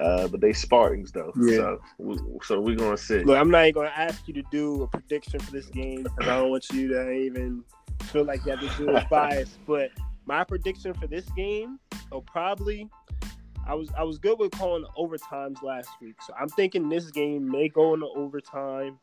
Uh, 0.00 0.26
but 0.28 0.40
they 0.40 0.54
Spartans 0.54 1.12
though. 1.12 1.32
Yeah. 1.36 1.56
So, 1.56 1.80
we, 1.98 2.18
so 2.42 2.60
we're 2.60 2.76
gonna 2.76 2.96
see. 2.96 3.24
Look, 3.24 3.36
I'm 3.36 3.50
not 3.50 3.64
even 3.64 3.74
gonna 3.74 3.92
ask 3.94 4.26
you 4.26 4.32
to 4.34 4.42
do 4.50 4.84
a 4.84 4.86
prediction 4.86 5.38
for 5.40 5.52
this 5.52 5.66
game 5.66 6.04
because 6.04 6.28
I 6.28 6.36
don't 6.36 6.50
want 6.50 6.66
you 6.72 6.88
to 6.88 7.12
even 7.12 7.62
feel 8.04 8.24
like 8.24 8.42
you 8.46 8.52
have 8.52 8.60
to 8.60 8.70
do 8.78 8.88
a 8.88 9.06
bias. 9.10 9.58
But 9.66 9.90
my 10.24 10.44
prediction 10.44 10.94
for 10.94 11.06
this 11.06 11.28
game 11.36 11.78
will 12.10 12.22
probably 12.22 12.88
I 13.66 13.74
was 13.74 13.88
I 13.96 14.02
was 14.02 14.18
good 14.18 14.38
with 14.38 14.52
calling 14.52 14.82
the 14.82 14.88
overtimes 14.98 15.62
last 15.62 15.90
week. 16.00 16.16
So 16.26 16.34
I'm 16.38 16.48
thinking 16.48 16.88
this 16.88 17.10
game 17.10 17.50
may 17.50 17.68
go 17.68 17.94
into 17.94 18.06
overtime. 18.06 18.98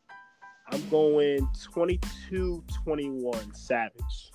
I'm 0.72 0.88
going 0.88 1.48
22-21 1.74 3.56
Savage. 3.56 4.30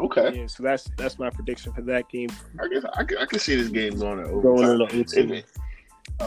Okay. 0.00 0.36
Yeah, 0.36 0.46
so 0.46 0.62
that's 0.62 0.90
that's 0.96 1.18
my 1.18 1.30
prediction 1.30 1.72
for 1.72 1.82
that 1.82 2.08
game. 2.08 2.28
I 2.60 2.68
guess 2.68 2.84
I, 2.84 3.02
I 3.20 3.26
can 3.26 3.38
see 3.38 3.56
this 3.56 3.68
game 3.68 3.98
going 3.98 4.18
to 4.18 4.24
overtime. 4.24 4.78
Going 4.78 5.32
if, 5.32 5.44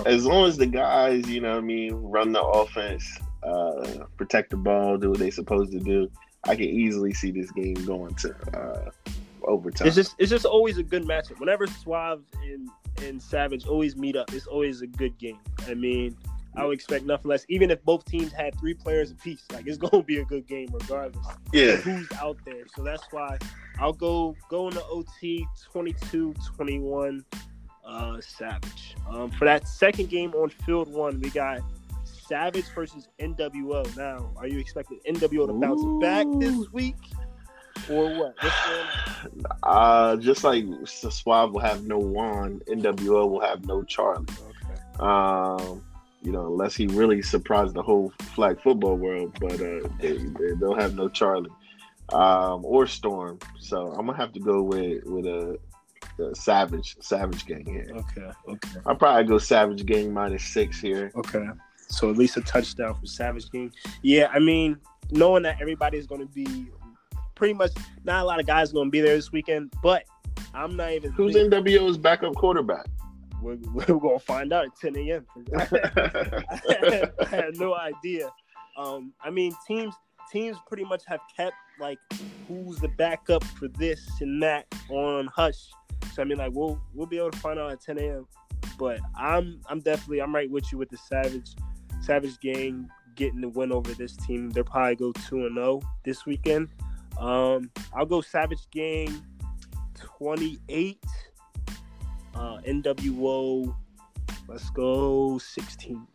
as 0.06 0.26
long 0.26 0.48
as 0.48 0.58
the 0.58 0.66
guys, 0.66 1.30
you 1.30 1.42
know, 1.42 1.52
what 1.52 1.58
I 1.58 1.62
mean, 1.62 1.94
run 1.94 2.32
the 2.32 2.42
offense, 2.42 3.06
uh, 3.44 4.06
protect 4.16 4.52
the 4.52 4.58
ball, 4.58 4.98
do 4.98 5.10
what 5.12 5.20
they're 5.20 5.32
supposed 5.32 5.72
to 5.74 5.80
do, 5.80 6.10
I 6.46 6.56
can 6.56 6.66
easily 6.66 7.14
see 7.14 7.32
this 7.32 7.52
game 7.52 7.76
going 7.86 8.16
to 8.16 8.58
uh, 8.58 8.92
overtime. 9.48 9.88
It's 9.88 9.96
just 9.96 10.16
it's 10.18 10.30
just 10.30 10.46
always 10.46 10.78
a 10.78 10.84
good 10.84 11.04
matchup. 11.04 11.40
Whenever 11.40 11.68
Suave 11.68 12.22
and 12.44 12.70
and 13.04 13.22
Savage 13.22 13.66
always 13.68 13.96
meet 13.96 14.16
up, 14.16 14.34
it's 14.34 14.48
always 14.48 14.82
a 14.82 14.88
good 14.88 15.18
game. 15.18 15.40
I 15.68 15.74
mean, 15.74 16.18
I 16.56 16.66
would 16.66 16.74
expect 16.74 17.06
nothing 17.06 17.30
less. 17.30 17.46
Even 17.50 17.70
if 17.70 17.84
both 17.84 18.04
teams 18.06 18.32
had 18.32 18.58
three 18.60 18.74
players 18.74 19.12
apiece, 19.12 19.46
like 19.54 19.68
it's 19.68 19.78
gonna 19.90 20.04
be 20.04 20.18
a 20.18 20.26
good 20.26 20.48
game 20.48 20.70
regardless. 20.72 21.26
Yeah. 21.54 21.76
Who's 21.78 22.12
out 22.14 22.38
there? 22.46 22.66
So 22.76 22.84
that's 22.84 23.04
why 23.12 23.38
I'll 23.80 23.94
go 23.94 24.36
go 24.50 24.68
into 24.68 24.84
OT 24.86 25.46
22-21 25.74 27.24
uh, 27.86 28.22
Savage. 28.22 28.96
Um, 29.10 29.32
for 29.32 29.46
that 29.46 29.68
second 29.68 30.10
game 30.10 30.34
on 30.34 30.50
field 30.50 30.92
one, 30.92 31.20
we 31.22 31.30
got 31.30 31.62
Savage 32.04 32.66
versus 32.76 33.08
NWO. 33.20 33.96
Now, 33.96 34.32
are 34.36 34.48
you 34.48 34.60
expecting 34.60 35.00
NWO 35.08 35.48
to 35.48 35.54
bounce 35.54 35.82
Ooh. 35.82 36.00
back 36.00 36.26
this 36.40 36.72
week? 36.74 36.96
Or 37.90 38.18
what? 38.18 38.36
Uh, 39.64 40.16
just 40.18 40.44
like 40.44 40.66
Suave 40.86 41.52
will 41.52 41.60
have 41.60 41.86
no 41.86 41.98
Juan, 41.98 42.62
NWO 42.68 43.30
will 43.30 43.42
have 43.42 43.66
no 43.66 43.84
Charlie. 43.84 44.26
Okay. 44.30 45.04
Um, 45.04 45.84
you 46.22 46.32
know, 46.32 46.48
unless 46.48 46.76
he 46.76 46.88
really 46.88 47.22
surprised 47.22 47.74
the 47.74 47.82
whole 47.82 48.12
flag 48.34 48.60
football 48.62 48.96
world, 48.96 49.38
but 49.40 49.54
uh, 49.54 49.88
they, 50.00 50.18
they 50.18 50.54
will 50.60 50.76
have 50.76 50.96
no 50.96 51.08
Charlie 51.08 51.52
um, 52.14 52.66
or 52.66 52.88
Storm. 52.88 53.40
So 53.60 53.88
I'm 53.92 54.06
gonna 54.06 54.18
have 54.18 54.34
to 54.34 54.40
go 54.40 54.62
with 54.62 55.04
with 55.06 55.26
a, 55.26 55.58
a 56.20 56.36
Savage 56.36 56.98
Savage 57.00 57.46
Gang 57.46 57.66
here. 57.66 57.88
Okay, 57.94 58.32
okay. 58.48 58.80
I'll 58.86 58.96
probably 58.96 59.26
go 59.26 59.38
Savage 59.38 59.86
Gang 59.86 60.14
minus 60.14 60.44
six 60.44 60.80
here. 60.80 61.12
Okay, 61.16 61.46
so 61.88 62.10
at 62.10 62.18
least 62.18 62.38
a 62.38 62.42
touchdown 62.42 62.96
for 62.96 63.06
Savage 63.06 63.50
Gang. 63.52 63.72
Yeah, 64.02 64.30
I 64.34 64.40
mean, 64.40 64.78
knowing 65.12 65.44
that 65.44 65.62
everybody's 65.62 66.08
gonna 66.08 66.26
be 66.26 66.68
pretty 67.38 67.54
much 67.54 67.72
not 68.04 68.24
a 68.24 68.26
lot 68.26 68.40
of 68.40 68.48
guys 68.48 68.74
going 68.74 68.88
to 68.88 68.92
be 68.92 69.00
there 69.00 69.16
this 69.16 69.32
weekend, 69.32 69.72
but 69.82 70.04
I'm 70.54 70.76
not 70.76 70.92
even. 70.92 71.12
Who's 71.14 71.34
thinking, 71.34 71.64
NWO's 71.64 71.98
backup 71.98 72.36
quarterback? 72.36 72.86
We're, 73.42 73.58
we're 73.74 73.86
going 73.86 74.20
to 74.20 74.26
find 74.26 74.52
out 74.52 74.66
at 74.66 74.76
10 74.76 74.96
a.m. 74.98 75.26
I 75.60 77.26
had 77.30 77.58
no 77.58 77.76
idea. 77.76 78.30
Um, 78.78 79.14
I 79.24 79.30
mean, 79.30 79.54
teams 79.68 79.94
teams 80.32 80.58
pretty 80.68 80.84
much 80.84 81.04
have 81.08 81.22
kept 81.36 81.56
like 81.80 81.98
who's 82.48 82.78
the 82.80 82.90
backup 82.90 83.44
for 83.44 83.70
this 83.70 84.06
and 84.20 84.42
that 84.44 84.66
on 84.90 85.28
hush. 85.28 85.70
So 86.14 86.22
I 86.22 86.26
mean, 86.26 86.38
like 86.38 86.52
we'll 86.54 86.82
we'll 86.94 87.08
be 87.08 87.18
able 87.18 87.32
to 87.32 87.40
find 87.40 87.60
out 87.60 87.72
at 87.72 87.82
10 87.82 88.00
a.m. 88.00 88.28
But 88.78 89.00
I'm 89.18 89.62
I'm 89.70 89.80
definitely 89.80 90.22
I'm 90.22 90.34
right 90.34 90.50
with 90.50 90.72
you 90.72 90.78
with 90.78 90.90
the 90.90 90.98
Savage 90.98 91.56
Savage 92.02 92.40
gang 92.40 92.90
getting 93.16 93.42
the 93.42 93.50
win 93.50 93.72
over 93.72 93.94
this 93.94 94.16
team. 94.16 94.50
They'll 94.50 94.64
probably 94.64 94.96
go 94.96 95.12
two 95.28 95.46
and 95.46 95.56
zero 95.56 95.82
oh 95.84 95.88
this 96.06 96.26
weekend. 96.26 96.70
Um, 97.20 97.72
I'll 97.96 98.06
go 98.06 98.22
Savage 98.22 98.70
Gang 98.72 99.24
28. 99.96 101.04
Uh, 102.36 102.60
NWO, 102.68 103.76
let's 104.48 104.70
go 104.70 105.38
16. 105.40 106.08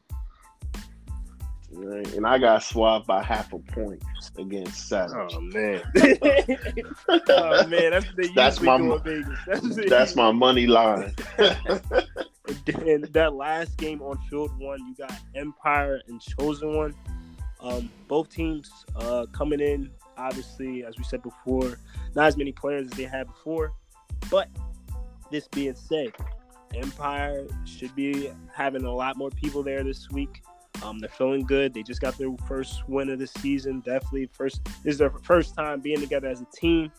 And 1.75 2.27
I 2.27 2.39
got 2.39 2.63
Suave 2.63 3.07
by 3.07 3.23
half 3.23 3.53
a 3.53 3.59
point 3.59 4.03
against 4.37 4.89
Savage. 4.89 5.33
Oh 5.35 5.41
man, 5.41 5.83
oh 7.09 7.67
man, 7.67 7.93
that's 7.93 8.07
that's 8.35 8.61
my 8.61 8.99
that's, 9.47 9.89
that's 9.89 10.15
my 10.15 10.31
money 10.33 10.67
line. 10.67 11.15
and 12.87 13.05
that 13.13 13.35
last 13.35 13.77
game 13.79 14.03
on 14.03 14.19
field 14.29 14.57
one, 14.59 14.79
you 14.87 14.95
got 14.95 15.19
Empire 15.35 16.03
and 16.09 16.21
Chosen 16.21 16.77
One. 16.77 16.95
Um, 17.61 17.91
both 18.09 18.29
teams 18.29 18.71
uh, 18.97 19.27
coming 19.33 19.61
in 19.61 19.91
Obviously, 20.17 20.85
as 20.85 20.97
we 20.99 21.05
said 21.05 21.23
before, 21.23 21.79
not 22.15 22.27
as 22.27 22.37
many 22.37 22.53
players 22.53 22.87
as 22.87 22.93
they 22.93 23.05
had 23.05 23.27
before. 23.27 23.73
But 24.31 24.49
this 25.31 25.49
being 25.49 25.75
said, 25.75 26.13
Empire 26.75 27.47
should 27.65 27.95
be 27.95 28.31
having 28.55 28.85
a 28.85 28.95
lot 28.95 29.17
more 29.17 29.31
people 29.31 29.63
there 29.63 29.83
this 29.85 30.11
week. 30.11 30.43
Um, 30.83 30.99
they're 30.99 31.09
feeling 31.09 31.45
good. 31.45 31.75
They 31.75 31.83
just 31.83 32.01
got 32.01 32.19
their 32.19 32.31
first 32.49 32.89
win 32.89 33.11
of 33.11 33.19
the 33.19 33.27
season. 33.27 33.81
Definitely 33.81 34.29
first. 34.33 34.65
This 34.83 34.95
is 34.95 34.99
their 34.99 35.11
first 35.11 35.55
time 35.55 35.81
being 35.81 36.01
together 36.01 36.29
as 36.29 36.41
a 36.41 36.47
team. 36.57 36.91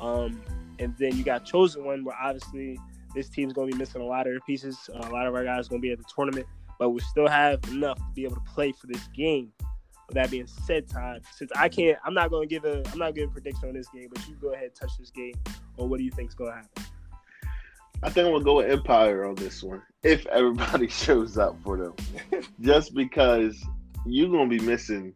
Um, 0.00 0.40
and 0.78 0.94
then 0.98 1.16
you 1.16 1.24
got 1.24 1.44
chosen 1.44 1.84
one 1.84 2.04
where 2.04 2.16
obviously 2.20 2.78
this 3.14 3.28
team's 3.28 3.52
going 3.52 3.70
to 3.70 3.76
be 3.76 3.78
missing 3.78 4.00
a 4.00 4.04
lot 4.04 4.26
of 4.26 4.32
their 4.32 4.40
pieces. 4.40 4.78
Uh, 4.94 5.08
a 5.08 5.12
lot 5.12 5.26
of 5.26 5.34
our 5.34 5.44
guys 5.44 5.68
going 5.68 5.80
to 5.80 5.86
be 5.86 5.92
at 5.92 5.98
the 5.98 6.04
tournament, 6.14 6.46
but 6.78 6.90
we 6.90 7.00
still 7.00 7.28
have 7.28 7.62
enough 7.68 7.98
to 7.98 8.04
be 8.14 8.24
able 8.24 8.36
to 8.36 8.42
play 8.42 8.72
for 8.72 8.86
this 8.86 9.08
game. 9.08 9.52
With 10.08 10.14
that 10.14 10.30
being 10.30 10.46
said, 10.46 10.88
Todd, 10.88 11.22
since 11.32 11.50
I 11.56 11.68
can't, 11.68 11.98
I'm 12.04 12.14
not 12.14 12.30
going 12.30 12.48
to 12.48 12.54
give 12.54 12.64
a, 12.64 12.82
I'm 12.92 12.98
not 12.98 13.14
giving 13.14 13.30
a 13.30 13.32
prediction 13.32 13.68
on 13.68 13.74
this 13.74 13.88
game, 13.88 14.08
but 14.12 14.26
you 14.28 14.34
go 14.40 14.52
ahead 14.52 14.66
and 14.66 14.74
touch 14.74 14.96
this 14.98 15.10
game. 15.10 15.34
Or 15.76 15.88
what 15.88 15.98
do 15.98 16.04
you 16.04 16.10
think 16.10 16.28
is 16.28 16.34
going 16.34 16.52
to 16.52 16.56
happen? 16.56 16.84
I 18.02 18.10
think 18.10 18.26
I'm 18.26 18.32
gonna 18.32 18.44
go 18.44 18.56
with 18.56 18.70
Empire 18.70 19.24
on 19.24 19.34
this 19.36 19.62
one 19.62 19.82
if 20.02 20.26
everybody 20.26 20.88
shows 20.88 21.38
up 21.38 21.56
for 21.64 21.76
them, 21.76 21.94
just 22.60 22.94
because 22.94 23.64
you're 24.04 24.30
gonna 24.30 24.48
be 24.48 24.60
missing. 24.60 25.14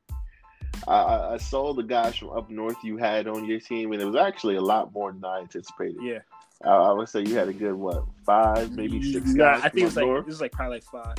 I, 0.88 1.35
I, 1.35 1.37
saw 1.37 1.74
the 1.74 1.83
guys 1.83 2.16
from 2.16 2.31
up 2.31 2.48
north 2.48 2.76
you 2.83 2.96
had 2.96 3.26
on 3.29 3.44
your 3.44 3.61
team, 3.61 3.92
and 3.92 4.00
it 4.00 4.05
was 4.07 4.16
actually 4.16 4.57
a 4.57 4.62
lot 4.62 4.94
more 4.94 5.12
than 5.12 5.22
I 5.24 5.40
anticipated. 5.40 5.98
Yeah, 6.00 6.20
I, 6.64 6.70
I 6.70 6.92
would 6.92 7.09
say 7.09 7.20
you 7.20 7.37
had 7.37 7.48
a 7.48 7.53
good 7.53 7.74
what 7.74 8.05
five, 8.24 8.72
maybe 8.72 9.12
six. 9.12 9.35
Yeah, 9.37 9.61
I 9.62 9.68
think 9.68 9.88
it's 9.88 9.96
like 9.96 10.07
north. 10.07 10.20
it 10.20 10.26
was 10.26 10.40
like 10.40 10.53
probably 10.53 10.76
like 10.76 10.85
five. 10.85 11.16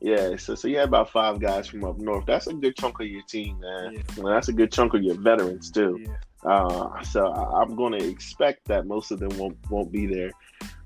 Yeah, 0.00 0.36
so 0.36 0.54
so 0.54 0.66
you 0.66 0.78
had 0.78 0.88
about 0.88 1.10
five 1.10 1.40
guys 1.40 1.66
from 1.66 1.84
up 1.84 1.98
north. 1.98 2.24
That's 2.26 2.46
a 2.46 2.54
good 2.54 2.76
chunk 2.76 3.00
of 3.00 3.06
your 3.06 3.22
team, 3.22 3.60
man. 3.60 3.94
Yeah. 3.94 4.02
Well, 4.16 4.32
that's 4.32 4.48
a 4.48 4.52
good 4.52 4.72
chunk 4.72 4.94
of 4.94 5.02
your 5.02 5.16
veterans 5.16 5.70
too. 5.70 6.00
Yeah. 6.02 6.16
Uh, 6.42 7.02
so 7.02 7.26
I, 7.26 7.62
am 7.62 7.76
going 7.76 7.98
to 7.98 8.08
expect 8.08 8.66
that 8.68 8.86
most 8.86 9.10
of 9.10 9.20
them 9.20 9.36
won't 9.36 9.58
won't 9.70 9.92
be 9.92 10.06
there. 10.06 10.30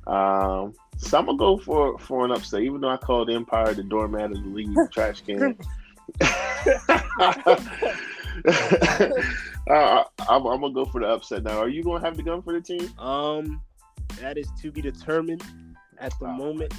Um, 0.07 0.74
so 0.96 1.18
I'm 1.18 1.27
gonna 1.27 1.38
go 1.38 1.59
for 1.59 1.98
for 1.98 2.24
an 2.24 2.33
upset, 2.33 2.62
even 2.62 2.81
though 2.81 2.90
I 2.90 2.96
called 2.96 3.31
Empire 3.31 3.72
the 3.72 3.85
doormat 3.85 4.33
of 4.33 4.42
the 4.42 4.48
league 4.48 4.77
trash 4.92 5.20
can. 5.20 5.57
uh, 6.20 6.27
I'm, 10.29 10.46
I'm, 10.46 10.61
gonna 10.61 10.74
go 10.74 10.85
for 10.85 11.00
the 11.00 11.07
upset 11.07 11.44
now. 11.44 11.59
Are 11.59 11.68
you 11.68 11.83
gonna 11.83 12.05
have 12.05 12.16
the 12.16 12.22
gun 12.22 12.42
for 12.42 12.53
the 12.53 12.61
team? 12.61 12.92
Um, 12.98 13.62
that 14.20 14.37
is 14.37 14.48
to 14.61 14.70
be 14.70 14.83
determined 14.83 15.42
at 15.98 16.12
the 16.20 16.27
oh 16.27 16.33
moment. 16.33 16.74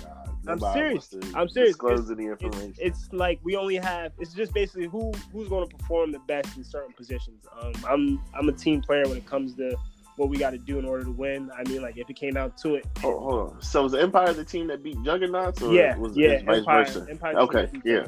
I'm 0.48 0.60
serious. 0.60 1.14
I'm 1.34 1.50
serious. 1.50 1.72
Disclosing 1.74 2.18
the 2.18 2.28
information. 2.32 2.74
It's, 2.78 3.04
it's, 3.04 3.14
like 3.14 3.40
we 3.44 3.56
only 3.56 3.76
have. 3.78 4.12
It's 4.20 4.34
just 4.34 4.54
basically 4.54 4.88
who 4.88 5.12
who's 5.32 5.48
going 5.48 5.68
to 5.68 5.76
perform 5.76 6.12
the 6.12 6.20
best 6.20 6.56
in 6.58 6.64
certain 6.64 6.94
positions. 6.94 7.46
Um, 7.60 7.74
I'm 7.88 8.22
I'm 8.34 8.50
a 8.50 8.54
team 8.54 8.82
player 8.82 9.04
when 9.08 9.18
it 9.18 9.26
comes 9.26 9.56
to 9.56 9.76
what 10.18 10.30
we 10.30 10.38
got 10.38 10.52
to 10.52 10.58
do 10.58 10.80
in 10.80 10.86
order 10.86 11.04
to 11.04 11.12
win. 11.12 11.52
I 11.58 11.68
mean, 11.68 11.82
like 11.82 11.98
if 11.98 12.10
it 12.10 12.16
came 12.16 12.34
down 12.34 12.54
to 12.62 12.76
it. 12.76 12.86
Oh, 13.04 13.20
hold 13.20 13.54
on. 13.54 13.62
So 13.62 13.84
was 13.84 13.92
the 13.94 14.02
Empire 14.02 14.34
the 14.34 14.46
team 14.46 14.68
that 14.68 14.84
beat 14.84 14.98
Juggernauts, 15.04 15.62
or 15.62 15.74
yeah, 15.74 15.98
was 15.98 16.16
yeah, 16.16 16.44
vice 16.44 16.60
Empire, 16.60 16.86
versa? 16.86 17.08
Empire 17.10 17.38
okay, 17.40 17.70
yeah. 17.84 18.08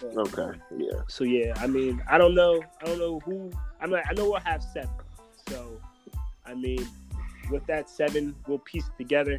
So, 0.00 0.08
okay, 0.20 0.58
yeah. 0.76 1.00
So 1.08 1.24
yeah, 1.24 1.54
I 1.56 1.66
mean, 1.66 2.02
I 2.08 2.18
don't 2.18 2.34
know. 2.34 2.62
I 2.80 2.86
don't 2.86 2.98
know 2.98 3.20
who. 3.20 3.50
I'm 3.80 3.90
like, 3.90 4.04
I 4.08 4.14
know 4.14 4.30
we'll 4.30 4.40
have 4.40 4.62
seven. 4.62 4.90
So, 5.48 5.80
I 6.46 6.54
mean, 6.54 6.86
with 7.50 7.64
that 7.66 7.88
seven, 7.88 8.34
we'll 8.46 8.58
piece 8.58 8.86
it 8.86 8.96
together 8.98 9.36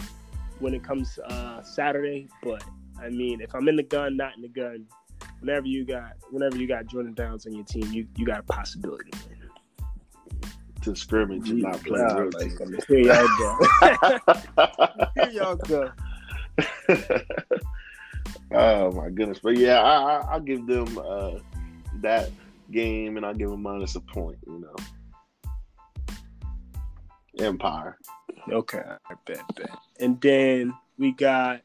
when 0.64 0.74
it 0.74 0.84
comes 0.84 1.20
uh, 1.20 1.62
Saturday. 1.62 2.28
But 2.42 2.64
I 3.00 3.10
mean, 3.10 3.42
if 3.42 3.54
I'm 3.54 3.68
in 3.68 3.76
the 3.76 3.84
gun, 3.84 4.18
not 4.18 4.36
in 4.36 4.42
the 4.42 4.48
gun, 4.48 4.88
whenever 5.42 5.68
you 5.68 5.86
got 5.86 6.14
whenever 6.32 6.58
you 6.58 6.68
got 6.68 6.88
Jordan 6.88 7.14
Downs 7.14 7.46
on 7.46 7.54
your 7.54 7.66
team, 7.66 7.92
you 7.92 8.08
you 8.16 8.26
got 8.26 8.40
a 8.40 8.44
possibility 8.44 9.12
to 10.82 10.96
scrimmage 10.96 11.50
and 11.50 11.62
not 11.62 11.82
play 11.84 12.00
nah, 12.00 12.30
like, 12.34 12.88
Here 12.88 13.00
y'all 13.00 13.28
go. 13.38 13.60
here 15.16 15.30
y'all 15.32 15.56
go. 15.56 15.92
oh 18.54 18.92
my 18.92 19.10
goodness! 19.10 19.40
But 19.44 19.58
yeah, 19.58 19.82
I, 19.82 20.22
I 20.22 20.38
will 20.38 20.44
give 20.44 20.66
them 20.66 20.98
uh, 20.98 21.40
that 22.02 22.32
game, 22.72 23.18
and 23.18 23.26
I'll 23.26 23.34
give 23.34 23.50
them 23.50 23.62
minus 23.62 23.96
a 23.96 24.02
point. 24.02 24.38
You 24.48 24.60
know, 24.60 24.76
Empire. 27.46 27.98
Okay, 28.52 28.82
I 28.86 29.14
bet, 29.26 29.42
bet. 29.56 29.70
And 30.00 30.20
then 30.22 30.74
we 30.98 31.12
got 31.12 31.62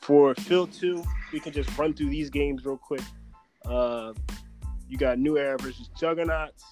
for 0.00 0.34
Phil 0.34 0.66
two. 0.66 1.02
We 1.32 1.40
can 1.40 1.52
just 1.52 1.76
run 1.78 1.94
through 1.94 2.10
these 2.10 2.30
games 2.30 2.64
real 2.64 2.76
quick. 2.76 3.02
Uh, 3.64 4.12
you 4.88 4.98
got 4.98 5.18
New 5.18 5.38
Era 5.38 5.56
versus 5.58 5.88
Juggernauts. 5.98 6.64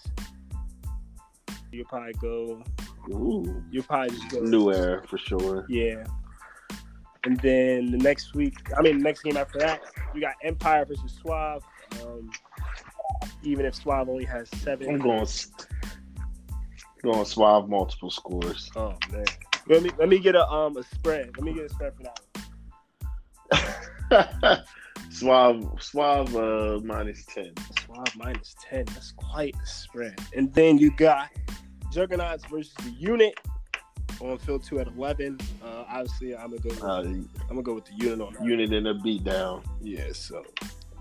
You'll 1.72 1.86
probably 1.86 2.14
go. 2.14 2.62
Ooh. 3.10 3.62
You'll 3.70 3.84
probably 3.84 4.10
just 4.10 4.30
go 4.30 4.40
New 4.40 4.72
Era 4.72 5.06
for 5.06 5.18
sure. 5.18 5.64
Yeah. 5.68 6.04
And 7.24 7.38
then 7.40 7.90
the 7.90 7.98
next 7.98 8.34
week, 8.34 8.54
I 8.76 8.82
mean, 8.82 8.98
the 8.98 9.04
next 9.04 9.22
game 9.22 9.36
after 9.36 9.58
that, 9.58 9.82
you 10.14 10.20
got 10.20 10.34
Empire 10.42 10.84
versus 10.84 11.18
Suave. 11.20 11.62
Um, 12.02 12.30
even 13.42 13.66
if 13.66 13.74
Suave 13.74 14.08
only 14.08 14.24
has 14.24 14.48
seven. 14.50 14.88
I'm 14.88 14.98
going 14.98 15.26
Going 17.02 17.24
Suave 17.24 17.68
multiple 17.68 18.10
scores. 18.10 18.70
Oh 18.76 18.96
man. 19.12 19.24
Let 19.68 19.82
me 19.82 19.90
let 19.98 20.08
me 20.08 20.18
get 20.18 20.34
a 20.34 20.48
um 20.48 20.76
a 20.76 20.82
spread. 20.82 21.30
Let 21.36 21.44
me 21.44 21.54
get 21.54 21.66
a 21.66 21.68
spread 21.68 21.94
for 21.94 22.02
that 22.02 22.20
one. 24.08 24.64
Suave 25.10 25.64
Suave 25.80 26.34
uh, 26.36 26.80
minus 26.84 27.24
ten. 27.26 27.52
Suave 27.84 28.16
minus 28.16 28.56
ten. 28.60 28.84
That's 28.86 29.12
quite 29.12 29.54
a 29.62 29.66
spread. 29.66 30.18
And 30.36 30.52
then 30.54 30.78
you 30.78 30.90
got 30.96 31.30
Juggernauts 31.92 32.44
versus 32.46 32.74
the 32.74 32.90
unit 32.90 33.34
on 34.20 34.38
field 34.38 34.64
two 34.64 34.80
at 34.80 34.88
eleven. 34.88 35.38
Uh, 35.62 35.84
obviously, 35.88 36.36
I'm 36.36 36.50
gonna 36.50 36.60
go. 36.60 36.68
With, 36.70 36.84
uh, 36.84 37.00
I'm 37.00 37.28
gonna 37.48 37.62
go 37.62 37.74
with 37.74 37.86
the 37.86 37.94
unit 37.94 38.20
on 38.20 38.44
unit 38.44 38.72
in 38.72 38.86
a 38.86 38.94
beatdown. 38.94 39.64
Yeah. 39.80 40.12
So 40.12 40.44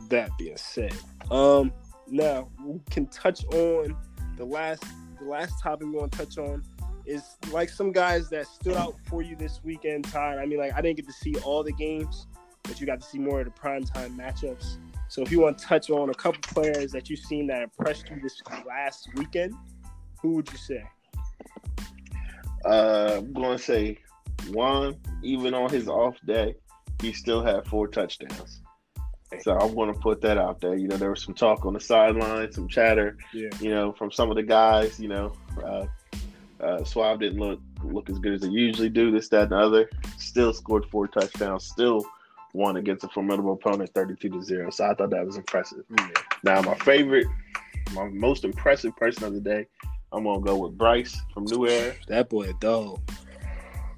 that 0.09 0.29
being 0.37 0.57
said, 0.57 0.93
um, 1.31 1.73
now 2.07 2.49
we 2.63 2.79
can 2.89 3.07
touch 3.07 3.43
on 3.45 3.95
the 4.37 4.45
last 4.45 4.83
last 5.27 5.61
topic 5.61 5.87
we 5.87 5.93
want 5.93 6.11
to 6.11 6.17
touch 6.17 6.37
on 6.37 6.63
is 7.05 7.37
like 7.51 7.69
some 7.69 7.91
guys 7.91 8.29
that 8.29 8.47
stood 8.47 8.75
out 8.75 8.95
for 9.05 9.21
you 9.21 9.35
this 9.35 9.61
weekend, 9.63 10.05
Todd. 10.05 10.37
I 10.37 10.45
mean, 10.45 10.59
like 10.59 10.73
I 10.73 10.81
didn't 10.81 10.97
get 10.97 11.07
to 11.07 11.13
see 11.13 11.35
all 11.37 11.63
the 11.63 11.71
games, 11.71 12.27
but 12.63 12.79
you 12.79 12.85
got 12.85 13.01
to 13.01 13.07
see 13.07 13.19
more 13.19 13.39
of 13.39 13.45
the 13.45 13.51
primetime 13.51 14.17
matchups. 14.17 14.77
So 15.07 15.21
if 15.21 15.31
you 15.31 15.39
want 15.39 15.57
to 15.57 15.65
touch 15.65 15.89
on 15.89 16.09
a 16.09 16.13
couple 16.13 16.41
players 16.41 16.91
that 16.91 17.09
you've 17.09 17.19
seen 17.19 17.47
that 17.47 17.61
impressed 17.63 18.09
you 18.09 18.19
this 18.21 18.41
last 18.67 19.09
weekend, 19.15 19.53
who 20.21 20.33
would 20.33 20.51
you 20.51 20.57
say? 20.57 20.83
Uh, 22.65 23.15
I'm 23.19 23.33
going 23.33 23.57
to 23.57 23.63
say 23.63 23.99
Juan, 24.49 24.97
even 25.23 25.53
on 25.53 25.69
his 25.69 25.87
off 25.87 26.17
day, 26.25 26.55
he 27.01 27.13
still 27.13 27.43
had 27.43 27.65
four 27.67 27.87
touchdowns. 27.87 28.61
So 29.41 29.57
I'm 29.57 29.75
going 29.75 29.93
to 29.93 29.99
put 29.99 30.21
that 30.21 30.37
out 30.37 30.61
there. 30.61 30.75
You 30.75 30.87
know, 30.87 30.97
there 30.97 31.09
was 31.09 31.23
some 31.23 31.33
talk 31.33 31.65
on 31.65 31.73
the 31.73 31.79
sideline, 31.79 32.51
some 32.51 32.67
chatter. 32.67 33.17
Yeah. 33.33 33.49
You 33.59 33.69
know, 33.69 33.91
from 33.91 34.11
some 34.11 34.29
of 34.29 34.35
the 34.35 34.43
guys. 34.43 34.99
You 34.99 35.09
know, 35.09 35.33
uh, 35.63 35.85
uh, 36.61 36.83
Suave 36.83 37.19
didn't 37.19 37.39
look 37.39 37.59
look 37.83 38.09
as 38.09 38.19
good 38.19 38.33
as 38.33 38.41
they 38.41 38.47
usually 38.47 38.89
do. 38.89 39.11
This, 39.11 39.27
that, 39.29 39.43
and 39.43 39.51
the 39.51 39.57
other. 39.57 39.89
Still 40.17 40.53
scored 40.53 40.85
four 40.85 41.07
touchdowns. 41.07 41.65
Still 41.65 42.05
won 42.53 42.77
against 42.77 43.03
a 43.03 43.09
formidable 43.09 43.53
opponent, 43.53 43.93
32 43.93 44.29
to 44.29 44.41
zero. 44.41 44.69
So 44.69 44.85
I 44.85 44.93
thought 44.93 45.09
that 45.11 45.25
was 45.25 45.37
impressive. 45.37 45.83
Yeah. 45.97 46.09
Now, 46.43 46.61
my 46.61 46.75
favorite, 46.75 47.27
my 47.93 48.07
most 48.07 48.45
impressive 48.45 48.95
person 48.95 49.25
of 49.25 49.33
the 49.33 49.41
day, 49.41 49.67
I'm 50.11 50.23
gonna 50.23 50.41
go 50.41 50.57
with 50.57 50.77
Bryce 50.77 51.19
from 51.33 51.45
New 51.45 51.67
Era. 51.67 51.93
That 52.07 52.29
boy, 52.29 52.53
dog. 52.59 53.01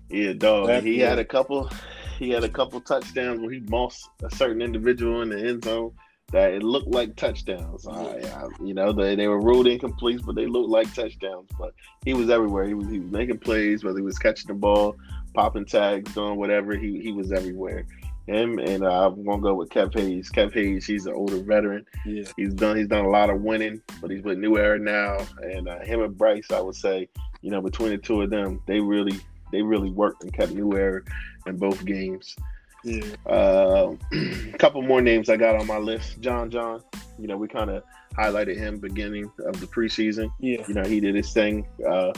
Yeah, 0.10 0.34
dog. 0.34 0.68
That 0.68 0.84
he 0.84 0.98
boy. 0.98 1.06
had 1.06 1.20
a 1.20 1.26
couple 1.26 1.70
he 2.19 2.29
had 2.29 2.43
a 2.43 2.49
couple 2.49 2.82
touchdowns 2.82 3.39
where 3.39 3.49
he 3.49 3.62
mossed 3.62 4.10
a 4.23 4.36
certain 4.36 4.62
individual 4.62 5.21
in 5.21 5.29
the 5.29 5.39
end 5.39 5.63
zone 5.63 5.93
that 6.32 6.51
it 6.51 6.62
looked 6.62 6.89
like 6.89 7.15
touchdowns. 7.15 7.88
I, 7.88 8.47
you 8.63 8.73
know, 8.73 8.91
they, 8.91 9.15
they 9.15 9.27
were 9.27 9.41
ruled 9.41 9.67
incomplete, 9.67 10.21
but 10.25 10.36
they 10.36 10.45
looked 10.45 10.69
like 10.69 10.93
touchdowns. 10.93 11.49
But 11.58 11.73
he 12.05 12.13
was 12.13 12.29
everywhere. 12.29 12.65
He 12.65 12.73
was 12.73 12.88
he 12.89 12.99
was 12.99 13.12
making 13.12 13.39
plays, 13.39 13.84
whether 13.84 13.97
he 13.97 14.03
was 14.03 14.19
catching 14.19 14.47
the 14.49 14.53
ball, 14.53 14.95
popping 15.34 15.65
tags, 15.65 16.13
doing 16.13 16.36
whatever. 16.36 16.75
He 16.75 16.99
he 16.99 17.13
was 17.13 17.32
everywhere. 17.32 17.86
Him 18.27 18.60
and 18.60 18.84
uh, 18.84 19.08
I'm 19.08 19.25
gonna 19.25 19.41
go 19.41 19.55
with 19.55 19.69
Kev 19.69 19.97
Hayes. 19.97 20.29
Kev 20.29 20.53
Hayes, 20.53 20.86
he's 20.86 21.08
an 21.08 21.13
older 21.13 21.41
veteran. 21.41 21.86
Yeah, 22.05 22.25
he's 22.36 22.53
done 22.53 22.77
he's 22.77 22.88
done 22.88 23.05
a 23.05 23.10
lot 23.10 23.32
of 23.32 23.41
winning, 23.41 23.82
but 24.01 24.12
he's 24.12 24.21
with 24.21 24.38
New 24.38 24.58
Era 24.58 24.77
now. 24.77 25.25
And 25.41 25.67
uh, 25.67 25.79
him 25.79 26.01
and 26.01 26.15
Bryce, 26.15 26.51
I 26.51 26.60
would 26.60 26.75
say, 26.75 27.10
you 27.41 27.49
know, 27.49 27.62
between 27.62 27.89
the 27.89 27.97
two 27.97 28.21
of 28.21 28.29
them, 28.29 28.62
they 28.67 28.79
really 28.79 29.19
they 29.51 29.63
really 29.63 29.89
worked 29.89 30.23
and 30.23 30.32
kept 30.32 30.51
New 30.51 30.77
Era 30.77 31.01
in 31.50 31.58
both 31.58 31.84
games. 31.86 32.36
Yeah. 32.84 33.04
Uh, 33.26 33.96
a 34.14 34.58
couple 34.58 34.82
more 34.82 35.02
names 35.02 35.30
I 35.30 35.38
got 35.38 35.56
on 35.56 35.68
my 35.68 35.78
list. 35.78 36.22
John 36.22 36.50
John. 36.50 36.82
You 37.18 37.28
know, 37.28 37.36
we 37.36 37.50
kind 37.50 37.70
of 37.70 37.84
highlighted 38.18 38.56
him 38.56 38.80
beginning 38.80 39.32
of 39.46 39.60
the 39.60 39.68
preseason. 39.68 40.32
Yeah. 40.40 40.64
You 40.68 40.74
know, 40.74 40.84
he 40.84 41.02
did 41.02 41.16
his 41.16 41.34
thing 41.34 41.68
uh, 41.86 42.14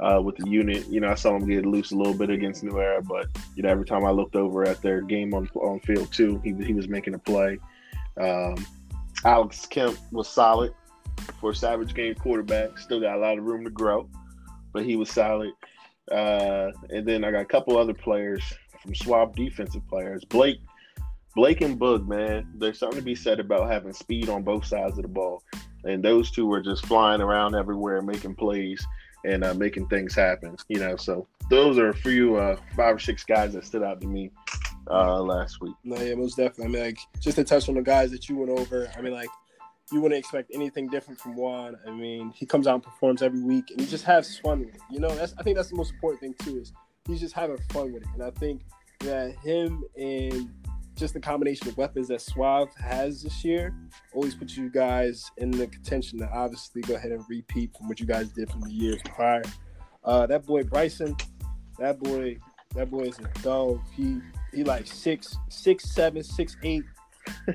uh, 0.00 0.20
with 0.22 0.36
the 0.36 0.48
unit. 0.48 0.86
You 0.86 1.00
know, 1.00 1.10
I 1.10 1.14
saw 1.14 1.36
him 1.36 1.46
get 1.46 1.66
loose 1.66 1.92
a 1.92 1.96
little 1.96 2.14
bit 2.14 2.30
against 2.30 2.64
New 2.64 2.80
Era, 2.80 3.02
but 3.02 3.26
you 3.54 3.62
know, 3.62 3.68
every 3.68 3.84
time 3.84 4.04
I 4.04 4.10
looked 4.10 4.36
over 4.36 4.64
at 4.64 4.80
their 4.80 5.02
game 5.02 5.34
on 5.34 5.48
on 5.56 5.80
field 5.80 6.12
two, 6.12 6.40
he 6.42 6.54
he 6.64 6.72
was 6.72 6.88
making 6.88 7.14
a 7.14 7.18
play. 7.18 7.58
Um, 8.18 8.66
Alex 9.24 9.66
Kemp 9.66 9.98
was 10.12 10.28
solid 10.28 10.72
for 11.40 11.52
Savage 11.52 11.94
Gang 11.94 12.14
quarterback. 12.14 12.78
Still 12.78 13.00
got 13.00 13.16
a 13.16 13.20
lot 13.20 13.38
of 13.38 13.44
room 13.44 13.64
to 13.64 13.70
grow, 13.70 14.08
but 14.72 14.84
he 14.84 14.96
was 14.96 15.10
solid. 15.10 15.52
Uh, 16.10 16.70
and 16.88 17.06
then 17.06 17.22
I 17.24 17.30
got 17.30 17.42
a 17.42 17.46
couple 17.46 17.76
other 17.76 17.92
players 17.92 18.42
from 18.80 18.94
Suave 18.94 19.34
defensive 19.34 19.86
players. 19.88 20.24
Blake, 20.24 20.60
Blake 21.34 21.60
and 21.60 21.78
Boog, 21.78 22.06
man, 22.06 22.48
there's 22.54 22.78
something 22.78 22.98
to 22.98 23.04
be 23.04 23.14
said 23.14 23.40
about 23.40 23.70
having 23.70 23.92
speed 23.92 24.28
on 24.28 24.42
both 24.42 24.66
sides 24.66 24.98
of 24.98 25.02
the 25.02 25.08
ball. 25.08 25.42
And 25.84 26.02
those 26.02 26.30
two 26.30 26.46
were 26.46 26.60
just 26.60 26.86
flying 26.86 27.20
around 27.20 27.54
everywhere, 27.54 28.02
making 28.02 28.34
plays 28.34 28.84
and 29.24 29.44
uh, 29.44 29.54
making 29.54 29.88
things 29.88 30.14
happen. 30.14 30.56
You 30.68 30.80
know, 30.80 30.96
so 30.96 31.26
those 31.50 31.78
are 31.78 31.90
a 31.90 31.94
few 31.94 32.36
uh, 32.36 32.56
five 32.76 32.96
or 32.96 32.98
six 32.98 33.24
guys 33.24 33.52
that 33.54 33.64
stood 33.64 33.82
out 33.82 34.00
to 34.00 34.06
me 34.06 34.30
uh, 34.90 35.22
last 35.22 35.60
week. 35.60 35.74
No, 35.84 36.00
yeah, 36.00 36.14
most 36.14 36.36
definitely. 36.36 36.64
I 36.64 36.68
mean, 36.68 36.82
like 36.82 36.98
just 37.20 37.36
to 37.36 37.44
touch 37.44 37.68
on 37.68 37.76
the 37.76 37.82
guys 37.82 38.10
that 38.10 38.28
you 38.28 38.36
went 38.36 38.50
over. 38.50 38.90
I 38.96 39.00
mean, 39.00 39.12
like 39.12 39.28
you 39.92 40.00
wouldn't 40.00 40.18
expect 40.18 40.50
anything 40.54 40.88
different 40.88 41.20
from 41.20 41.34
Juan. 41.34 41.76
I 41.86 41.90
mean, 41.90 42.30
he 42.34 42.46
comes 42.46 42.66
out 42.66 42.74
and 42.74 42.82
performs 42.82 43.22
every 43.22 43.40
week, 43.40 43.70
and 43.70 43.80
he 43.80 43.86
just 43.86 44.04
has 44.04 44.38
fun 44.38 44.60
with 44.60 44.74
it. 44.74 44.80
You 44.90 45.00
know, 45.00 45.14
that's 45.14 45.34
I 45.38 45.42
think 45.42 45.56
that's 45.56 45.70
the 45.70 45.76
most 45.76 45.92
important 45.92 46.20
thing 46.20 46.34
too 46.44 46.58
is 46.58 46.72
he's 47.08 47.20
just 47.20 47.34
having 47.34 47.58
fun 47.72 47.92
with 47.92 48.02
it. 48.02 48.08
And 48.14 48.22
I 48.22 48.30
think 48.30 48.60
that 49.00 49.34
him 49.42 49.82
and 49.96 50.50
just 50.94 51.14
the 51.14 51.20
combination 51.20 51.68
of 51.68 51.76
weapons 51.76 52.08
that 52.08 52.20
Suave 52.20 52.74
has 52.76 53.22
this 53.22 53.44
year 53.44 53.74
always 54.12 54.34
puts 54.34 54.56
you 54.56 54.68
guys 54.68 55.30
in 55.38 55.50
the 55.50 55.66
contention 55.66 56.18
to 56.18 56.30
obviously 56.30 56.82
go 56.82 56.94
ahead 56.94 57.12
and 57.12 57.24
repeat 57.28 57.76
from 57.76 57.88
what 57.88 57.98
you 57.98 58.06
guys 58.06 58.28
did 58.30 58.50
from 58.50 58.60
the 58.60 58.70
years 58.70 59.00
prior. 59.04 59.42
Uh, 60.04 60.26
that 60.26 60.44
boy 60.44 60.62
Bryson, 60.62 61.16
that 61.78 61.98
boy, 61.98 62.36
that 62.74 62.90
boy 62.90 63.02
is 63.02 63.18
a 63.18 63.42
dog. 63.42 63.80
He 63.96 64.20
he 64.52 64.64
like 64.64 64.86
six, 64.86 65.36
six, 65.48 65.84
seven, 65.84 66.22
six, 66.22 66.56
eight, 66.62 66.84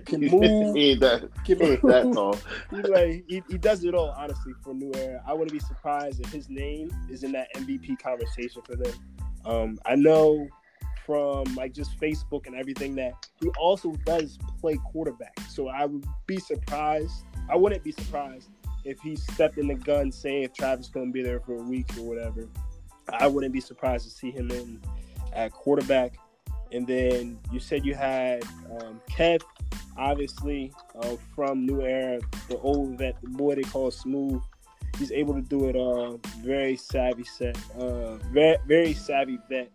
can 0.06 0.22
move. 0.32 0.76
he 0.76 0.96
that, 0.96 1.30
can 1.46 1.60
move. 1.60 1.82
that 1.82 2.12
tall. 2.14 2.38
he, 2.70 2.78
like, 2.78 3.24
he, 3.28 3.44
he 3.50 3.58
does 3.58 3.84
it 3.84 3.94
all, 3.94 4.14
honestly, 4.18 4.54
for 4.64 4.74
New 4.74 4.92
Era. 4.96 5.22
I 5.28 5.34
wouldn't 5.34 5.52
be 5.52 5.60
surprised 5.60 6.20
if 6.22 6.32
his 6.32 6.50
name 6.50 6.92
is 7.10 7.24
in 7.24 7.32
that 7.34 7.54
MVP 7.56 8.00
conversation 8.00 8.62
for 8.64 8.76
them. 8.76 8.94
Um, 9.46 9.80
I 9.86 9.96
know 9.96 10.48
from 11.06 11.44
like 11.56 11.74
just 11.74 12.00
Facebook 12.00 12.48
and 12.48 12.56
everything 12.56 12.96
that 12.96 13.14
he 13.42 13.50
also 13.60 13.94
does 14.06 14.38
play 14.60 14.78
quarterback. 14.92 15.38
So 15.50 15.68
I 15.68 15.86
would 15.86 16.06
be 16.28 16.40
surprised. 16.40 17.26
I 17.50 17.56
wouldn't 17.56 17.84
be 17.84 17.92
surprised 17.92 18.50
if 18.86 19.00
he 19.02 19.16
stepped 19.16 19.58
in 19.58 19.68
the 19.68 19.76
gun, 19.76 20.12
saying 20.12 20.44
if 20.44 20.54
Travis 20.54 20.88
going 20.90 21.08
to 21.08 21.14
be 21.14 21.22
there 21.22 21.40
for 21.40 21.56
a 21.56 21.64
week 21.64 21.88
or 21.98 22.04
whatever. 22.04 22.48
I 23.10 23.28
wouldn't 23.28 23.54
be 23.54 23.60
surprised 23.60 24.06
to 24.06 24.12
see 24.12 24.32
him 24.32 24.50
in 24.52 24.82
at 25.34 25.52
quarterback. 25.52 26.16
And 26.72 26.88
then 26.88 27.38
you 27.52 27.60
said 27.60 27.86
you 27.86 27.96
had 27.96 28.44
um, 28.80 29.02
Kev 29.10 29.42
obviously 29.98 30.72
uh, 31.02 31.16
from 31.36 31.66
New 31.66 31.82
Era, 31.82 32.20
the 32.50 32.58
old 32.60 32.98
vet, 32.98 33.22
the 33.22 33.30
boy 33.30 33.56
they 33.56 33.62
call 33.64 33.92
Smooth. 33.92 34.42
He's 34.98 35.12
able 35.12 35.34
to 35.34 35.42
do 35.42 35.66
it. 35.70 35.76
Uh, 35.76 36.18
very 36.44 36.76
savvy 36.76 37.24
set, 37.24 37.58
uh, 37.78 38.16
very 38.32 38.58
very 38.68 38.94
savvy 38.94 39.40
vet. 39.50 39.72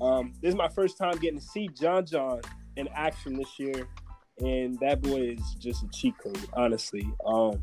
Um, 0.00 0.32
this 0.40 0.50
is 0.50 0.54
my 0.54 0.68
first 0.68 0.98
time 0.98 1.18
getting 1.18 1.38
to 1.38 1.44
see 1.44 1.68
John 1.68 2.06
John 2.06 2.40
in 2.76 2.88
action 2.94 3.34
this 3.34 3.58
year, 3.58 3.88
and 4.38 4.78
that 4.80 5.02
boy 5.02 5.36
is 5.36 5.56
just 5.58 5.82
a 5.82 5.88
cheat 5.88 6.14
code. 6.18 6.46
Honestly, 6.52 7.10
um, 7.26 7.60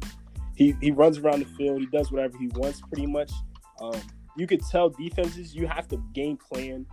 he 0.55 0.75
he 0.81 0.91
runs 0.91 1.19
around 1.19 1.39
the 1.39 1.49
field. 1.57 1.79
He 1.79 1.87
does 1.87 2.11
whatever 2.11 2.37
he 2.37 2.47
wants, 2.55 2.81
pretty 2.81 3.07
much. 3.07 3.31
Um, 3.79 3.99
you 4.35 4.47
could 4.47 4.61
tell 4.69 4.89
defenses 4.89 5.55
you 5.55 5.67
have 5.67 5.87
to 5.89 5.97
game 6.13 6.37
plan 6.37 6.85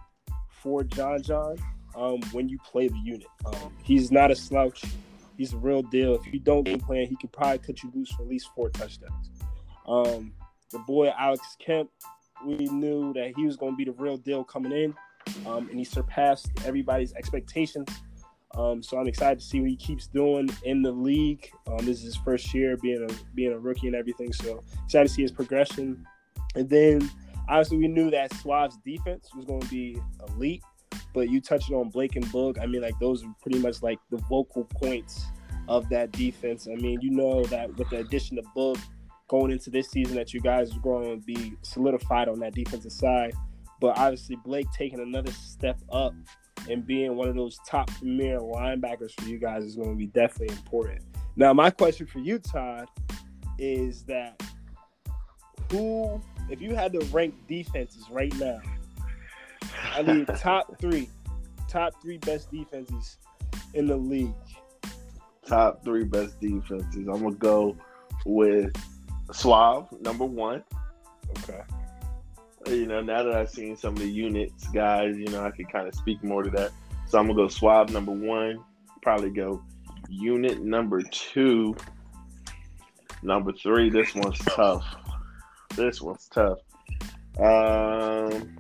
for 0.48 0.82
John 0.84 1.22
John 1.22 1.56
um, 1.94 2.20
when 2.32 2.48
you 2.48 2.58
play 2.58 2.88
the 2.88 2.98
unit. 3.04 3.26
Um, 3.44 3.72
he's 3.82 4.10
not 4.10 4.30
a 4.30 4.36
slouch. 4.36 4.82
He's 5.36 5.52
a 5.52 5.56
real 5.56 5.82
deal. 5.82 6.14
If 6.14 6.32
you 6.32 6.38
don't 6.38 6.64
game 6.64 6.80
plan, 6.80 7.06
he 7.06 7.16
could 7.16 7.32
probably 7.32 7.58
cut 7.58 7.82
you 7.82 7.90
loose 7.94 8.10
for 8.12 8.22
at 8.22 8.28
least 8.28 8.48
four 8.54 8.70
touchdowns. 8.70 9.30
Um, 9.87 10.33
the 10.70 10.79
boy 10.81 11.12
Alex 11.16 11.57
Kemp, 11.59 11.90
we 12.44 12.57
knew 12.66 13.12
that 13.14 13.33
he 13.37 13.47
was 13.47 13.57
going 13.57 13.73
to 13.73 13.77
be 13.77 13.85
the 13.85 13.92
real 13.92 14.16
deal 14.16 14.44
coming 14.44 14.73
in, 14.73 14.94
um, 15.47 15.68
and 15.68 15.79
he 15.79 15.85
surpassed 15.85 16.51
everybody's 16.64 17.12
expectations. 17.14 17.88
Um, 18.57 18.83
so 18.83 18.99
I'm 18.99 19.09
excited 19.09 19.40
to 19.40 19.44
see 19.44 19.61
what 19.61 19.70
he 19.70 19.77
keeps 19.77 20.07
doing 20.07 20.49
in 20.64 20.83
the 20.83 20.92
league. 20.92 21.51
Um, 21.66 21.79
this 21.79 21.99
is 21.99 22.05
his 22.05 22.16
first 22.16 22.55
year 22.55 22.77
being 22.77 23.05
a 23.09 23.35
being 23.35 23.53
a 23.53 23.59
rookie 23.59 23.88
and 23.88 23.97
everything. 23.97 24.33
So 24.33 24.62
excited 24.85 25.09
to 25.09 25.14
see 25.14 25.23
his 25.23 25.33
progression. 25.33 26.07
And 26.55 26.68
then 26.68 27.11
obviously 27.49 27.79
we 27.79 27.88
knew 27.88 28.11
that 28.11 28.31
Suave's 28.31 28.79
defense 28.85 29.31
was 29.35 29.44
going 29.44 29.61
to 29.61 29.68
be 29.68 30.01
elite. 30.29 30.62
But 31.12 31.31
you 31.31 31.40
touched 31.40 31.70
on 31.73 31.90
Blake 31.90 32.16
and 32.16 32.25
Boog. 32.27 32.61
I 32.61 32.66
mean, 32.66 32.83
like 32.83 32.99
those 33.01 33.25
are 33.25 33.35
pretty 33.42 33.59
much 33.59 33.83
like 33.83 33.99
the 34.11 34.18
vocal 34.18 34.64
points 34.64 35.25
of 35.68 35.88
that 35.88 36.12
defense. 36.12 36.68
I 36.68 36.75
mean, 36.75 37.01
you 37.01 37.11
know 37.11 37.44
that 37.44 37.75
with 37.77 37.88
the 37.90 37.99
addition 37.99 38.38
of 38.38 38.44
Boog 38.57 38.81
going 39.28 39.50
into 39.50 39.70
this 39.70 39.90
season, 39.90 40.16
that 40.16 40.34
you 40.34 40.40
guys 40.40 40.74
are 40.76 40.80
going 40.80 41.18
to 41.18 41.26
be 41.26 41.54
solidified 41.62 42.28
on 42.28 42.38
that 42.40 42.54
defensive 42.54 42.92
side. 42.92 43.32
But 43.80 43.98
obviously, 43.98 44.37
Blake 44.37 44.66
taking 44.76 45.00
another 45.00 45.32
step 45.32 45.78
up 45.90 46.14
and 46.70 46.87
being 46.87 47.16
one 47.16 47.28
of 47.28 47.34
those 47.34 47.58
top 47.66 47.90
premier 47.98 48.38
linebackers 48.38 49.12
for 49.20 49.28
you 49.28 49.38
guys 49.38 49.64
is 49.64 49.76
going 49.76 49.90
to 49.90 49.96
be 49.96 50.06
definitely 50.06 50.56
important. 50.56 51.02
Now, 51.37 51.52
my 51.52 51.70
question 51.70 52.06
for 52.06 52.20
you, 52.20 52.38
Todd, 52.38 52.88
is 53.58 54.04
that 54.04 54.42
who, 55.70 56.20
if 56.48 56.60
you 56.60 56.74
had 56.74 56.92
to 56.92 57.00
rank 57.06 57.34
defenses 57.48 58.04
right 58.10 58.34
now, 58.37 58.60
I 59.92 60.02
mean, 60.02 60.26
top 60.38 60.78
three, 60.80 61.08
top 61.68 62.00
three 62.00 62.18
best 62.18 62.50
defenses 62.50 63.18
in 63.74 63.87
the 63.87 63.96
league. 63.96 64.32
Top 65.46 65.84
three 65.84 66.04
best 66.04 66.40
defenses. 66.40 67.06
I'm 67.08 67.22
gonna 67.22 67.32
go 67.32 67.76
with 68.24 68.72
Suave 69.32 69.88
number 70.00 70.24
one. 70.24 70.62
Okay. 71.38 71.62
You 72.66 72.87
know, 72.87 73.02
now 73.02 73.22
that 73.22 73.34
I've 73.34 73.50
seen 73.50 73.76
some 73.76 73.94
of 73.94 74.00
the 74.00 74.10
units, 74.10 74.66
guys, 74.68 75.16
you 75.18 75.26
know, 75.26 75.44
I 75.44 75.50
could 75.50 75.70
kind 75.70 75.87
of 75.87 75.94
speak 75.94 76.22
more 76.24 76.42
to 76.42 76.50
that. 76.50 76.72
So 77.08 77.18
I'm 77.18 77.26
gonna 77.26 77.37
go 77.37 77.48
Suave 77.48 77.92
number 77.92 78.12
one. 78.12 78.58
Probably 79.02 79.30
go 79.30 79.62
unit 80.08 80.62
number 80.62 81.02
two. 81.02 81.76
Number 83.22 83.52
three. 83.52 83.90
This 83.90 84.14
one's 84.14 84.38
tough. 84.38 84.84
This 85.76 86.00
one's 86.00 86.28
tough. 86.28 86.58
Um, 87.38 88.56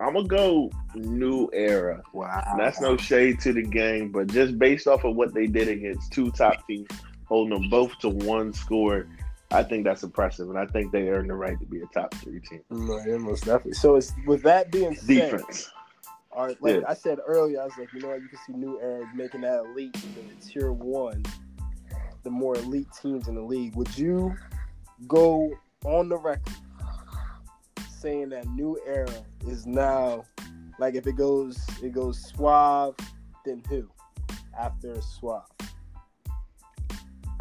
I'm 0.00 0.14
gonna 0.14 0.26
go 0.26 0.70
new 0.94 1.48
era. 1.52 2.02
Wow. 2.12 2.54
That's 2.58 2.80
no 2.80 2.96
shade 2.96 3.40
to 3.40 3.52
the 3.52 3.62
game, 3.62 4.10
but 4.10 4.26
just 4.28 4.58
based 4.58 4.86
off 4.86 5.04
of 5.04 5.14
what 5.14 5.34
they 5.34 5.46
did 5.46 5.68
against 5.68 6.12
two 6.12 6.30
top 6.32 6.66
teams, 6.66 6.88
holding 7.26 7.58
them 7.58 7.70
both 7.70 7.98
to 8.00 8.08
one 8.08 8.52
score, 8.52 9.06
I 9.52 9.62
think 9.64 9.84
that's 9.84 10.02
impressive, 10.02 10.48
and 10.48 10.58
I 10.58 10.66
think 10.66 10.92
they 10.92 11.08
earn 11.08 11.26
the 11.26 11.34
right 11.34 11.58
to 11.58 11.66
be 11.66 11.80
a 11.80 11.86
top 11.86 12.14
three 12.14 12.40
team. 12.40 12.62
No, 12.70 13.00
yeah, 13.04 13.16
most 13.16 13.44
definitely. 13.44 13.72
So 13.72 13.96
it's 13.96 14.12
with 14.26 14.42
that 14.42 14.70
being 14.70 14.94
said, 14.94 15.32
defense. 15.32 15.70
All 16.32 16.46
right, 16.46 16.62
like 16.62 16.76
yeah. 16.76 16.82
I 16.86 16.94
said 16.94 17.18
earlier, 17.26 17.60
I 17.60 17.64
was 17.64 17.72
like, 17.76 17.92
you 17.92 18.00
know 18.00 18.08
what, 18.08 18.22
you 18.22 18.28
can 18.28 18.38
see 18.46 18.52
New 18.52 18.80
Era 18.80 19.10
making 19.14 19.40
that 19.40 19.64
elite 19.64 19.92
the 19.92 20.46
tier 20.46 20.72
one, 20.72 21.24
the 22.22 22.30
more 22.30 22.54
elite 22.54 22.86
teams 23.02 23.26
in 23.26 23.34
the 23.34 23.42
league. 23.42 23.74
Would 23.74 23.98
you 23.98 24.36
go 25.08 25.50
on 25.84 26.08
the 26.08 26.16
record 26.16 26.54
saying 27.98 28.28
that 28.28 28.46
New 28.46 28.78
Era 28.86 29.12
is 29.46 29.66
now 29.66 30.24
like 30.78 30.94
if 30.94 31.06
it 31.06 31.16
goes 31.16 31.58
it 31.82 31.92
goes 31.92 32.20
Suave, 32.20 32.94
then 33.44 33.62
who 33.68 33.88
after 34.58 35.00
Suave? 35.02 35.44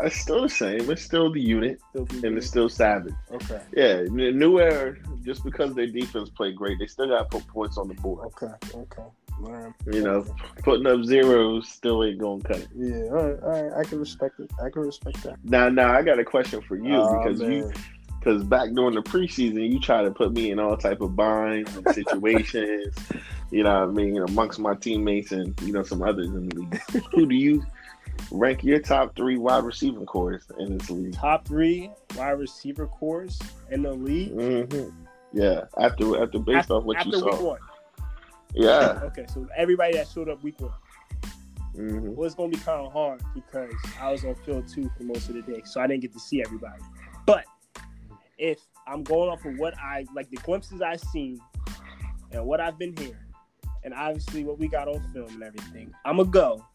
It's 0.03 0.17
still 0.17 0.41
the 0.43 0.49
same. 0.49 0.89
It's 0.89 1.01
still 1.01 1.31
the 1.31 1.41
unit, 1.41 1.79
still 1.89 2.05
the 2.05 2.15
and 2.15 2.23
unit. 2.23 2.37
it's 2.39 2.47
still 2.47 2.69
Savage. 2.69 3.13
Okay. 3.31 3.61
Yeah, 3.75 4.03
New 4.09 4.59
Era. 4.59 4.95
Just 5.23 5.43
because 5.43 5.73
their 5.75 5.87
defense 5.87 6.29
played 6.29 6.55
great, 6.55 6.79
they 6.79 6.87
still 6.87 7.07
got 7.07 7.29
to 7.29 7.37
put 7.37 7.47
points 7.47 7.77
on 7.77 7.87
the 7.87 7.93
board. 7.95 8.27
Okay. 8.27 8.53
Okay. 8.75 9.03
Man. 9.41 9.73
You 9.91 10.01
know, 10.01 10.25
putting 10.63 10.85
up 10.85 11.03
zeros 11.05 11.69
still 11.69 12.03
ain't 12.03 12.19
gonna 12.19 12.41
cut 12.41 12.57
it. 12.57 12.67
Yeah, 12.75 13.03
all 13.05 13.29
right, 13.29 13.43
all 13.43 13.63
right. 13.63 13.71
I 13.79 13.83
can 13.85 13.99
respect 13.99 14.39
it. 14.39 14.51
I 14.61 14.69
can 14.69 14.81
respect 14.81 15.23
that. 15.23 15.37
Now, 15.45 15.69
now, 15.69 15.93
I 15.93 16.01
got 16.01 16.19
a 16.19 16.25
question 16.25 16.61
for 16.61 16.75
you 16.75 16.95
oh, 16.95 17.17
because 17.17 17.39
man. 17.39 17.51
you, 17.51 17.71
because 18.19 18.43
back 18.43 18.71
during 18.73 18.95
the 18.95 19.01
preseason, 19.01 19.71
you 19.71 19.79
try 19.79 20.03
to 20.03 20.11
put 20.11 20.33
me 20.33 20.51
in 20.51 20.59
all 20.59 20.75
type 20.75 20.99
of 20.99 21.15
binds 21.15 21.73
and 21.77 21.87
situations. 21.95 22.93
you 23.51 23.63
know, 23.63 23.79
what 23.79 23.89
I 23.89 23.91
mean, 23.91 24.17
amongst 24.17 24.59
my 24.59 24.75
teammates 24.75 25.31
and 25.31 25.59
you 25.61 25.71
know 25.71 25.83
some 25.83 26.01
others 26.01 26.27
in 26.27 26.49
the 26.49 26.55
league. 26.55 26.81
Who 27.13 27.25
do 27.25 27.35
you 27.35 27.63
rank 28.31 28.63
your 28.63 28.79
top 28.79 29.15
three 29.15 29.37
wide 29.37 29.63
receiving 29.63 30.05
cores 30.05 30.45
in 30.59 30.77
this 30.77 30.89
league? 30.89 31.13
Top 31.13 31.47
three 31.47 31.91
wide 32.15 32.31
receiver 32.31 32.87
cores 32.87 33.39
in 33.71 33.83
the 33.83 33.93
league. 33.93 34.33
Mm-hmm. 34.35 34.89
Yeah, 35.33 35.65
after 35.79 36.21
after 36.21 36.39
based 36.39 36.57
after, 36.57 36.73
off 36.73 36.83
what 36.83 37.05
you 37.05 37.13
saw. 37.13 37.25
Week 37.25 37.41
one. 37.41 37.59
Yeah. 38.53 38.99
Okay, 39.03 39.25
so 39.33 39.47
everybody 39.55 39.93
that 39.93 40.07
showed 40.07 40.29
up 40.29 40.43
week 40.43 40.59
one. 40.59 40.71
Mm-hmm. 41.75 42.15
Well, 42.15 42.25
it's 42.25 42.35
gonna 42.35 42.49
be 42.49 42.57
kind 42.57 42.85
of 42.85 42.91
hard 42.91 43.21
because 43.33 43.73
I 44.01 44.11
was 44.11 44.25
on 44.25 44.35
field 44.35 44.67
two 44.67 44.89
for 44.97 45.03
most 45.03 45.29
of 45.29 45.35
the 45.35 45.41
day, 45.41 45.61
so 45.65 45.79
I 45.79 45.87
didn't 45.87 46.01
get 46.01 46.13
to 46.13 46.19
see 46.19 46.41
everybody. 46.41 46.81
But 47.25 47.45
if 48.37 48.59
I'm 48.87 49.03
going 49.03 49.29
off 49.29 49.45
of 49.45 49.57
what 49.57 49.77
I 49.77 50.05
like, 50.15 50.29
the 50.29 50.37
glimpses 50.37 50.81
I've 50.81 50.99
seen 50.99 51.39
and 52.31 52.45
what 52.45 52.59
I've 52.59 52.77
been 52.77 52.95
hearing, 52.97 53.15
and 53.83 53.93
obviously 53.93 54.43
what 54.43 54.59
we 54.59 54.67
got 54.67 54.87
on 54.87 55.01
film 55.13 55.29
and 55.29 55.43
everything, 55.43 55.93
I'm 56.05 56.17
gonna 56.17 56.29
go 56.29 56.65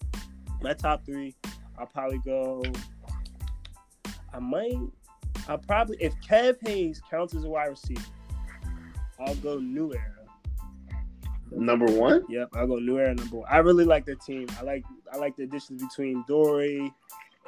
my 0.63 0.73
top 0.75 1.05
three, 1.05 1.35
I'll 1.79 1.87
probably 1.87 2.19
go. 2.25 2.63
I 4.33 4.39
might. 4.39 4.79
I'll 5.49 5.59
probably 5.59 5.97
if 6.01 6.15
Kev 6.21 6.57
Hayes 6.67 7.01
counts 7.11 7.35
as 7.35 7.45
a 7.45 7.49
wide 7.49 7.67
receiver, 7.67 8.03
I'll 9.21 9.35
go 9.37 9.59
New 9.59 9.93
Era. 9.93 10.11
Number 11.51 11.87
one. 11.87 12.25
Yep, 12.29 12.49
I'll 12.55 12.67
go 12.67 12.79
New 12.79 12.99
Era 12.99 13.15
number 13.15 13.37
one. 13.37 13.49
I 13.51 13.59
really 13.59 13.85
like 13.85 14.07
their 14.07 14.17
team. 14.17 14.47
I 14.59 14.63
like 14.63 14.85
I 15.13 15.19
like 15.19 15.37
the 15.37 15.45
additions 15.45 15.83
between 15.83 16.25
Dory 16.27 16.93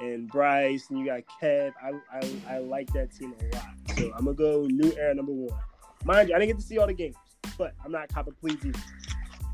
and 0.00 0.28
Bryce, 0.28 0.90
and 0.90 0.98
you 0.98 1.06
got 1.06 1.22
Kev. 1.40 1.72
I, 1.82 1.92
I 2.12 2.56
I 2.56 2.58
like 2.58 2.92
that 2.92 3.12
team 3.12 3.34
a 3.40 3.56
lot. 3.56 3.66
So 3.96 4.12
I'm 4.16 4.26
gonna 4.26 4.34
go 4.34 4.66
New 4.66 4.92
Era 4.96 5.14
number 5.14 5.32
one. 5.32 5.58
Mind 6.04 6.28
you, 6.28 6.34
I 6.34 6.38
didn't 6.38 6.50
get 6.50 6.60
to 6.60 6.66
see 6.66 6.78
all 6.78 6.86
the 6.86 6.94
games, 6.94 7.16
but 7.56 7.72
I'm 7.84 7.90
not 7.90 8.08
copper 8.08 8.32
please 8.32 8.64
either. 8.64 8.78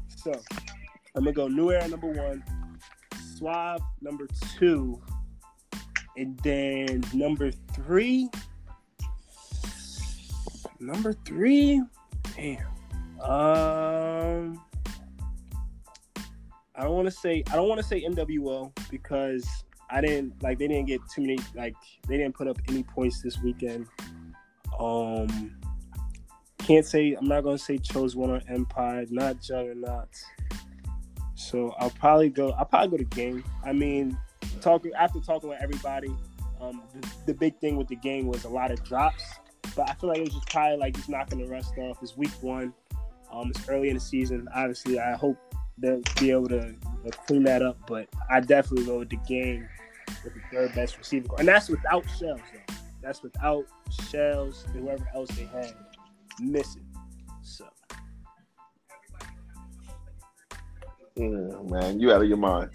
So 0.08 0.32
I'm 1.14 1.24
gonna 1.24 1.32
go 1.32 1.48
New 1.48 1.70
Era 1.70 1.86
number 1.88 2.08
one. 2.08 2.42
Suave 3.42 3.82
number 4.00 4.28
two, 4.56 5.02
and 6.16 6.38
then 6.44 7.02
number 7.12 7.50
three. 7.50 8.28
Number 10.78 11.12
three, 11.12 11.82
damn. 12.36 12.58
Um, 13.20 14.62
I 16.76 16.84
don't 16.84 16.94
want 16.94 17.06
to 17.06 17.10
say 17.10 17.42
I 17.50 17.56
don't 17.56 17.68
want 17.68 17.80
to 17.80 17.86
say 17.86 18.04
NWO 18.04 18.70
because 18.92 19.44
I 19.90 20.00
didn't 20.00 20.40
like 20.40 20.60
they 20.60 20.68
didn't 20.68 20.86
get 20.86 21.00
too 21.12 21.22
many 21.22 21.38
like 21.56 21.74
they 22.06 22.18
didn't 22.18 22.36
put 22.36 22.46
up 22.46 22.58
any 22.68 22.84
points 22.84 23.22
this 23.22 23.40
weekend. 23.42 23.88
Um, 24.78 25.56
can't 26.58 26.86
say 26.86 27.14
I'm 27.14 27.26
not 27.26 27.42
gonna 27.42 27.58
say 27.58 27.78
chose 27.78 28.14
one 28.14 28.30
on 28.30 28.42
Empire, 28.48 29.04
not 29.10 29.40
Juggernauts. 29.40 30.24
So 31.52 31.74
I'll 31.78 31.90
probably 31.90 32.30
go. 32.30 32.52
I'll 32.52 32.64
probably 32.64 32.88
go 32.88 32.96
to 32.96 33.04
game. 33.04 33.44
I 33.62 33.74
mean, 33.74 34.16
talking 34.62 34.90
after 34.98 35.20
talking 35.20 35.50
with 35.50 35.60
everybody, 35.60 36.08
um, 36.62 36.82
the, 36.94 37.08
the, 37.26 37.34
big 37.34 37.58
thing 37.58 37.76
with 37.76 37.88
the 37.88 37.96
game 37.96 38.26
was 38.26 38.44
a 38.44 38.48
lot 38.48 38.70
of 38.70 38.82
drops. 38.84 39.22
But 39.76 39.90
I 39.90 39.94
feel 39.94 40.08
like 40.08 40.18
it 40.18 40.24
was 40.24 40.32
just 40.32 40.48
probably 40.48 40.78
like 40.78 40.94
just 40.94 41.10
knocking 41.10 41.40
the 41.40 41.46
rest 41.46 41.74
off. 41.76 41.98
It's 42.02 42.16
week 42.16 42.30
one. 42.40 42.72
Um, 43.30 43.50
it's 43.50 43.68
early 43.68 43.90
in 43.90 43.94
the 43.94 44.00
season. 44.00 44.48
Obviously, 44.54 44.98
I 44.98 45.12
hope 45.12 45.36
they'll 45.76 46.00
be 46.18 46.30
able 46.30 46.48
to 46.48 46.74
clean 47.26 47.42
that 47.44 47.60
up. 47.60 47.76
But 47.86 48.08
I 48.30 48.40
definitely 48.40 48.86
go 48.86 49.00
with 49.00 49.10
the 49.10 49.16
game 49.28 49.68
with 50.24 50.32
the 50.32 50.40
third 50.50 50.74
best 50.74 50.96
receiver, 50.96 51.28
and 51.38 51.46
that's 51.46 51.68
without 51.68 52.06
shells. 52.18 52.40
Though. 52.54 52.74
That's 53.02 53.22
without 53.22 53.66
shells, 54.08 54.64
whoever 54.72 55.06
else 55.14 55.28
they 55.32 55.44
had 55.44 55.74
missing. 56.40 56.86
Mm, 61.16 61.70
man, 61.70 62.00
you 62.00 62.12
out 62.12 62.22
of 62.22 62.28
your 62.28 62.38
mind. 62.38 62.70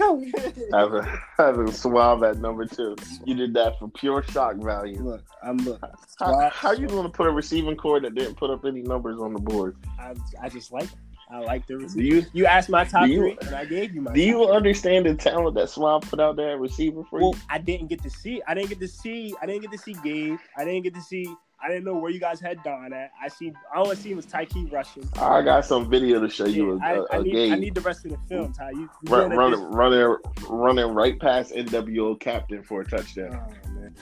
having 0.72 1.04
having 1.38 1.72
Suave 1.72 2.24
at 2.24 2.38
number 2.38 2.66
two. 2.66 2.96
You 3.26 3.34
did 3.34 3.54
that 3.56 3.80
for 3.80 3.88
pure 3.90 4.24
shock 4.24 4.58
value. 4.58 5.02
Look, 5.02 5.24
I'm 5.42 5.58
look. 5.58 5.82
How, 6.20 6.50
how 6.50 6.72
you 6.72 6.88
going 6.88 7.04
to 7.04 7.10
put 7.10 7.28
a 7.28 7.32
receiving 7.32 7.76
core 7.76 8.00
that 8.00 8.14
didn't 8.14 8.36
put 8.36 8.52
up 8.52 8.64
any 8.66 8.82
numbers 8.82 9.20
on 9.20 9.34
the 9.34 9.40
board? 9.40 9.76
I, 10.00 10.14
I 10.42 10.50
just 10.50 10.72
like 10.72 10.90
I 11.30 11.40
like 11.40 11.68
the 11.68 11.78
receiver. 11.78 12.02
You, 12.02 12.26
you 12.32 12.46
asked 12.46 12.70
my 12.70 12.86
top 12.86 13.08
you, 13.08 13.18
three, 13.18 13.38
and 13.42 13.56
I 13.56 13.66
gave 13.66 13.94
you 13.94 14.02
my. 14.02 14.14
Do 14.14 14.22
you 14.22 14.46
understand 14.46 15.06
the 15.06 15.16
talent 15.16 15.56
that 15.56 15.70
Suave 15.70 16.04
put 16.04 16.20
out 16.20 16.36
there 16.36 16.52
at 16.52 16.60
receiver 16.60 17.04
for 17.10 17.20
well, 17.20 17.34
you? 17.34 17.42
I 17.50 17.58
didn't 17.58 17.88
get 17.88 18.02
to 18.04 18.10
see. 18.10 18.42
I 18.48 18.54
didn't 18.54 18.70
get 18.70 18.80
to 18.80 18.88
see. 18.88 19.36
I 19.42 19.46
didn't 19.46 19.62
get 19.62 19.72
to 19.72 19.78
see 19.78 19.94
Gabe. 20.04 20.38
I 20.56 20.64
didn't 20.64 20.84
get 20.84 20.94
to 20.94 21.02
see 21.02 21.28
I 21.60 21.70
didn't 21.70 21.86
know 21.86 21.96
where 21.96 22.12
you 22.12 22.20
guys 22.20 22.40
had 22.40 22.62
Don 22.64 22.94
at. 22.94 23.12
I 23.22 23.28
see. 23.28 23.52
I 23.74 23.80
only 23.80 23.96
see 23.96 24.14
was 24.14 24.26
Tyke 24.26 24.52
rushing. 24.72 25.10
I 25.16 25.42
got 25.42 25.66
some 25.66 25.90
video 25.90 26.20
to 26.20 26.30
show 26.30 26.46
you. 26.46 26.80
Yeah, 26.80 26.94
a, 26.94 27.02
a, 27.02 27.06
I, 27.12 27.22
need, 27.22 27.32
game. 27.32 27.54
I 27.54 27.56
need 27.56 27.76
the 27.76 27.82
rest 27.82 28.06
of 28.06 28.12
the 28.12 28.18
film, 28.30 28.54
Ty. 28.54 28.72
You, 28.72 28.82
you 28.82 28.90
Run, 29.06 29.32
running, 29.32 29.62
running, 29.62 30.18
running 30.48 30.94
right 30.94 31.20
past 31.20 31.54
NWO 31.54 32.20
captain 32.20 32.62
for 32.62 32.82
a 32.82 32.86
touchdown 32.86 33.42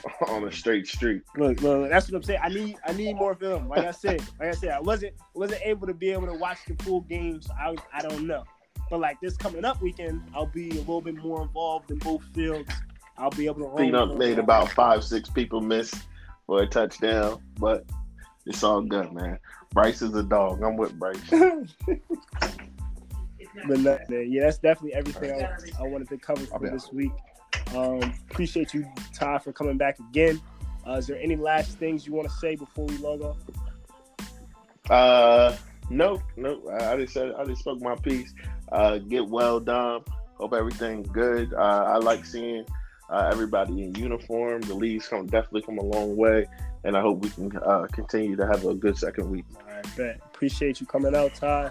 oh, 0.04 0.26
on 0.34 0.44
a 0.44 0.52
straight 0.52 0.86
street. 0.86 1.22
Look, 1.36 1.62
look, 1.62 1.88
that's 1.88 2.10
what 2.10 2.16
I'm 2.16 2.22
saying. 2.22 2.40
I 2.42 2.50
need, 2.50 2.76
I 2.86 2.92
need 2.92 3.16
more 3.16 3.34
film. 3.34 3.68
Like 3.68 3.86
I 3.86 3.90
said, 3.90 4.20
like 4.38 4.50
I 4.50 4.52
said, 4.52 4.70
I 4.70 4.80
wasn't, 4.80 5.14
wasn't 5.32 5.62
able 5.64 5.86
to 5.86 5.94
be 5.94 6.10
able 6.10 6.26
to 6.26 6.34
watch 6.34 6.58
the 6.68 6.74
full 6.84 7.00
games. 7.02 7.48
I, 7.58 7.74
I 7.92 8.02
don't 8.02 8.26
know. 8.26 8.44
But 8.90 9.00
like 9.00 9.18
this 9.22 9.36
coming 9.36 9.64
up 9.64 9.80
weekend, 9.80 10.22
I'll 10.34 10.46
be 10.46 10.70
a 10.70 10.74
little 10.74 11.00
bit 11.00 11.16
more 11.16 11.42
involved 11.42 11.90
in 11.90 11.98
both 11.98 12.22
fields. 12.34 12.70
I'll 13.16 13.30
be 13.30 13.46
able 13.46 13.70
to. 13.70 13.76
Clean 13.76 14.18
made 14.18 14.38
about 14.38 14.70
five, 14.72 15.02
six 15.02 15.30
people 15.30 15.62
miss 15.62 15.92
for 16.46 16.62
a 16.62 16.66
touchdown, 16.66 17.42
but 17.58 17.84
it's 18.46 18.62
all 18.62 18.80
good, 18.80 19.12
man. 19.12 19.38
Bryce 19.72 20.02
is 20.02 20.14
a 20.14 20.22
dog. 20.22 20.62
I'm 20.62 20.76
with 20.76 20.98
Bryce. 20.98 21.18
but 21.30 21.98
no, 23.66 23.98
man, 24.08 24.32
yeah, 24.32 24.44
that's 24.44 24.58
definitely 24.58 24.94
everything 24.94 25.32
I, 25.32 25.56
I 25.80 25.82
wanted 25.88 26.08
to 26.10 26.18
cover 26.18 26.44
for 26.46 26.70
this 26.70 26.92
week. 26.92 27.12
Um, 27.74 28.00
appreciate 28.30 28.72
you, 28.72 28.86
Ty, 29.12 29.38
for 29.38 29.52
coming 29.52 29.76
back 29.76 29.98
again. 29.98 30.40
Uh, 30.86 30.92
is 30.92 31.06
there 31.08 31.18
any 31.20 31.36
last 31.36 31.78
things 31.78 32.06
you 32.06 32.12
want 32.12 32.28
to 32.28 32.34
say 32.36 32.54
before 32.54 32.86
we 32.86 32.96
log 32.98 33.22
off? 33.22 33.38
Uh, 34.88 35.56
no, 35.90 36.22
no. 36.36 36.62
I 36.70 36.96
just 36.96 37.12
said 37.12 37.32
I 37.36 37.44
just 37.44 37.60
spoke 37.60 37.80
my 37.80 37.96
piece. 37.96 38.32
Uh, 38.70 38.98
get 38.98 39.26
well 39.26 39.58
done. 39.58 40.02
Hope 40.34 40.52
everything's 40.52 41.08
good. 41.08 41.52
Uh, 41.54 41.84
I 41.86 41.96
like 41.96 42.24
seeing 42.24 42.64
uh, 43.10 43.28
everybody 43.32 43.84
in 43.84 43.94
uniform. 43.94 44.62
The 44.62 44.74
league's 44.74 45.08
come 45.08 45.26
definitely 45.26 45.62
come 45.62 45.78
a 45.78 45.84
long 45.84 46.16
way, 46.16 46.46
and 46.84 46.96
I 46.96 47.00
hope 47.00 47.22
we 47.22 47.30
can 47.30 47.56
uh, 47.56 47.86
continue 47.92 48.36
to 48.36 48.46
have 48.46 48.64
a 48.64 48.74
good 48.74 48.98
second 48.98 49.30
week. 49.30 49.44
All 49.56 49.74
right, 49.74 49.96
bet. 49.96 50.20
Appreciate 50.26 50.80
you 50.80 50.86
coming 50.86 51.14
out, 51.14 51.34
Ty. 51.34 51.70